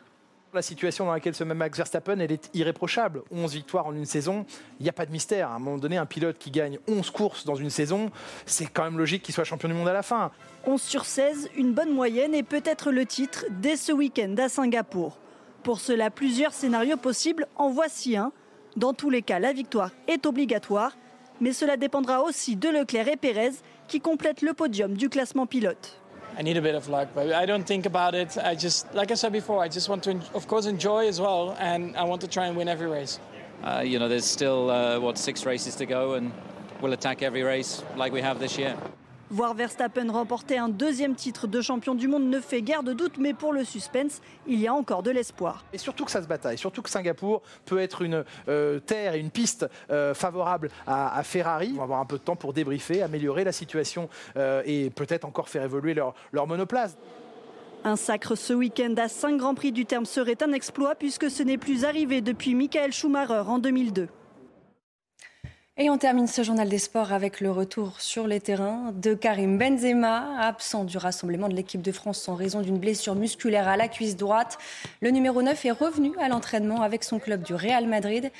La 0.52 0.62
situation 0.62 1.04
dans 1.06 1.12
laquelle 1.12 1.36
se 1.36 1.44
met 1.44 1.54
Max 1.54 1.76
Verstappen, 1.76 2.18
elle 2.18 2.32
est 2.32 2.50
irréprochable. 2.54 3.22
11 3.30 3.54
victoires 3.54 3.86
en 3.86 3.94
une 3.94 4.04
saison, 4.04 4.44
il 4.80 4.82
n'y 4.82 4.88
a 4.88 4.92
pas 4.92 5.06
de 5.06 5.12
mystère. 5.12 5.48
À 5.48 5.54
un 5.54 5.58
moment 5.60 5.78
donné, 5.78 5.96
un 5.96 6.06
pilote 6.06 6.38
qui 6.38 6.50
gagne 6.50 6.80
11 6.88 7.08
courses 7.10 7.44
dans 7.44 7.54
une 7.54 7.70
saison, 7.70 8.10
c'est 8.46 8.66
quand 8.66 8.82
même 8.82 8.98
logique 8.98 9.22
qu'il 9.22 9.32
soit 9.32 9.44
champion 9.44 9.68
du 9.68 9.76
monde 9.76 9.86
à 9.86 9.92
la 9.92 10.02
fin. 10.02 10.32
11 10.66 10.82
sur 10.82 11.04
16, 11.04 11.50
une 11.56 11.72
bonne 11.72 11.92
moyenne 11.92 12.34
et 12.34 12.42
peut-être 12.42 12.90
le 12.90 13.06
titre 13.06 13.44
dès 13.48 13.76
ce 13.76 13.92
week-end 13.92 14.34
à 14.38 14.48
Singapour. 14.48 15.18
Pour 15.62 15.78
cela, 15.78 16.10
plusieurs 16.10 16.52
scénarios 16.52 16.96
possibles, 16.96 17.46
en 17.54 17.70
voici 17.70 18.16
un. 18.16 18.32
Dans 18.76 18.92
tous 18.92 19.10
les 19.10 19.22
cas, 19.22 19.38
la 19.38 19.52
victoire 19.52 19.92
est 20.08 20.26
obligatoire, 20.26 20.96
mais 21.40 21.52
cela 21.52 21.76
dépendra 21.76 22.22
aussi 22.22 22.56
de 22.56 22.68
Leclerc 22.68 23.06
et 23.06 23.16
Pérez 23.16 23.52
qui 23.86 24.00
complètent 24.00 24.42
le 24.42 24.52
podium 24.52 24.94
du 24.94 25.08
classement 25.08 25.46
pilote. 25.46 25.99
I 26.40 26.42
need 26.42 26.56
a 26.56 26.62
bit 26.62 26.74
of 26.74 26.88
luck, 26.88 27.08
but 27.14 27.34
I 27.34 27.44
don't 27.44 27.66
think 27.66 27.84
about 27.84 28.14
it. 28.14 28.38
I 28.38 28.54
just, 28.54 28.94
like 28.94 29.10
I 29.10 29.14
said 29.14 29.30
before, 29.30 29.62
I 29.62 29.68
just 29.68 29.90
want 29.90 30.04
to, 30.04 30.22
of 30.32 30.48
course, 30.48 30.64
enjoy 30.64 31.06
as 31.06 31.20
well, 31.20 31.54
and 31.58 31.94
I 31.98 32.04
want 32.04 32.22
to 32.22 32.28
try 32.28 32.46
and 32.46 32.56
win 32.56 32.66
every 32.66 32.86
race. 32.86 33.20
Uh, 33.62 33.82
you 33.84 33.98
know, 33.98 34.08
there's 34.08 34.24
still 34.24 34.70
uh, 34.70 34.98
what 34.98 35.18
six 35.18 35.44
races 35.44 35.76
to 35.76 35.84
go, 35.84 36.14
and 36.14 36.32
we'll 36.80 36.94
attack 36.94 37.22
every 37.22 37.42
race 37.42 37.84
like 37.94 38.10
we 38.10 38.22
have 38.22 38.38
this 38.38 38.56
year. 38.56 38.74
Voir 39.32 39.54
Verstappen 39.54 40.10
remporter 40.10 40.58
un 40.58 40.68
deuxième 40.68 41.14
titre 41.14 41.46
de 41.46 41.60
champion 41.60 41.94
du 41.94 42.08
monde 42.08 42.24
ne 42.24 42.40
fait 42.40 42.62
guère 42.62 42.82
de 42.82 42.92
doute, 42.92 43.16
mais 43.16 43.32
pour 43.32 43.52
le 43.52 43.62
suspense, 43.62 44.20
il 44.48 44.58
y 44.58 44.66
a 44.66 44.74
encore 44.74 45.04
de 45.04 45.12
l'espoir. 45.12 45.64
Et 45.72 45.78
surtout 45.78 46.04
que 46.04 46.10
ça 46.10 46.20
se 46.20 46.26
bataille, 46.26 46.58
surtout 46.58 46.82
que 46.82 46.90
Singapour 46.90 47.42
peut 47.64 47.78
être 47.78 48.02
une 48.02 48.24
euh, 48.48 48.80
terre 48.80 49.14
et 49.14 49.20
une 49.20 49.30
piste 49.30 49.68
euh, 49.92 50.14
favorable 50.14 50.68
à, 50.84 51.16
à, 51.16 51.22
Ferrari. 51.22 51.70
On 51.74 51.78
va 51.78 51.84
avoir 51.84 52.00
un 52.00 52.06
peu 52.06 52.18
de 52.18 52.24
temps 52.24 52.34
pour 52.34 52.52
débriefer, 52.52 53.02
améliorer 53.02 53.44
la 53.44 53.52
situation 53.52 54.08
euh, 54.36 54.62
et 54.66 54.90
peut-être 54.90 55.24
encore 55.24 55.48
faire 55.48 55.62
évoluer 55.62 55.94
leur, 55.94 56.14
leur 56.32 56.48
monoplace. 56.48 56.96
Un 57.84 57.94
sacre 57.94 58.34
ce 58.34 58.52
week-end 58.52 58.94
à 58.98 59.06
5 59.06 59.36
Grands 59.36 59.54
Prix 59.54 59.70
du 59.70 59.86
terme 59.86 60.06
serait 60.06 60.42
un 60.42 60.52
exploit 60.52 60.96
puisque 60.96 61.30
ce 61.30 61.44
n'est 61.44 61.56
plus 61.56 61.84
arrivé 61.84 62.20
depuis 62.20 62.56
Michael 62.56 62.92
Schumacher 62.92 63.44
en 63.46 63.60
2002. 63.60 64.08
Et 65.76 65.88
on 65.88 65.96
termine 65.96 66.26
ce 66.26 66.42
journal 66.42 66.68
des 66.68 66.78
sports 66.78 67.12
avec 67.12 67.40
le 67.40 67.50
retour 67.50 68.00
sur 68.00 68.26
les 68.26 68.40
terrains 68.40 68.92
de 68.94 69.14
Karim 69.14 69.56
Benzema, 69.56 70.38
absent 70.38 70.84
du 70.84 70.98
rassemblement 70.98 71.48
de 71.48 71.54
l'équipe 71.54 71.80
de 71.80 71.92
France 71.92 72.28
en 72.28 72.34
raison 72.34 72.60
d'une 72.60 72.78
blessure 72.78 73.14
musculaire 73.14 73.66
à 73.66 73.76
la 73.76 73.88
cuisse 73.88 74.16
droite. 74.16 74.58
Le 75.00 75.10
numéro 75.10 75.40
9 75.40 75.64
est 75.64 75.70
revenu 75.70 76.12
à 76.18 76.28
l'entraînement 76.28 76.82
avec 76.82 77.02
son 77.02 77.18
club 77.18 77.42
du 77.42 77.54
Real 77.54 77.86
Madrid. 77.86 78.30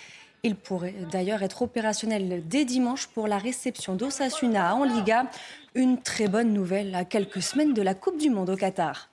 Il 0.42 0.56
pourrait 0.56 0.94
d'ailleurs 1.10 1.42
être 1.42 1.62
opérationnel 1.62 2.42
dès 2.46 2.64
dimanche 2.64 3.06
pour 3.06 3.28
la 3.28 3.38
réception 3.38 3.94
d'Osasuna 3.94 4.74
en 4.74 4.84
Liga. 4.84 5.24
Une 5.74 6.00
très 6.00 6.28
bonne 6.28 6.52
nouvelle 6.52 6.94
à 6.94 7.04
quelques 7.04 7.42
semaines 7.42 7.74
de 7.74 7.82
la 7.82 7.94
Coupe 7.94 8.18
du 8.18 8.30
Monde 8.30 8.50
au 8.50 8.56
Qatar. 8.56 9.08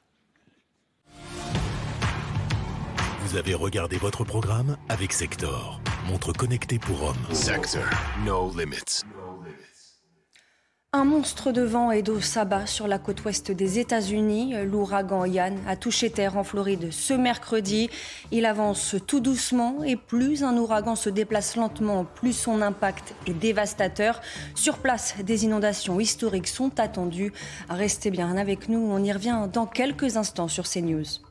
Vous 3.22 3.36
avez 3.36 3.54
regardé 3.54 3.98
votre 3.98 4.24
programme 4.24 4.78
avec 4.88 5.12
Sector, 5.12 5.82
montre 6.08 6.34
connectée 6.34 6.80
pour 6.80 7.04
hommes. 7.04 7.34
Sector, 7.34 7.84
no 8.26 8.52
limits. 8.58 9.04
Un 10.94 11.04
monstre 11.04 11.52
de 11.52 11.62
vent 11.62 11.92
et 11.92 12.02
d'eau 12.02 12.22
s'abat 12.22 12.66
sur 12.66 12.88
la 12.88 12.98
côte 12.98 13.26
ouest 13.26 13.52
des 13.52 13.78
États-Unis. 13.78 14.56
L'ouragan 14.64 15.26
Yann 15.26 15.60
a 15.68 15.76
touché 15.76 16.10
terre 16.10 16.38
en 16.38 16.46
Floride 16.46 16.92
ce 16.92 17.14
mercredi. 17.14 17.90
Il 18.32 18.46
avance 18.46 18.96
tout 19.06 19.20
doucement 19.20 19.84
et 19.84 19.98
plus 19.98 20.44
un 20.44 20.56
ouragan 20.58 20.96
se 20.96 21.10
déplace 21.10 21.58
lentement, 21.58 22.06
plus 22.06 22.34
son 22.34 22.62
impact 22.62 23.14
est 23.28 23.34
dévastateur. 23.34 24.22
Sur 24.56 24.78
place, 24.78 25.16
des 25.24 25.44
inondations 25.44 26.00
historiques 26.00 26.48
sont 26.48 26.80
attendues. 26.80 27.34
Restez 27.70 28.10
bien 28.10 28.38
avec 28.38 28.70
nous, 28.70 28.80
on 28.80 29.04
y 29.04 29.12
revient 29.12 29.48
dans 29.52 29.66
quelques 29.66 30.16
instants 30.16 30.48
sur 30.48 30.68
CNews. 30.68 31.27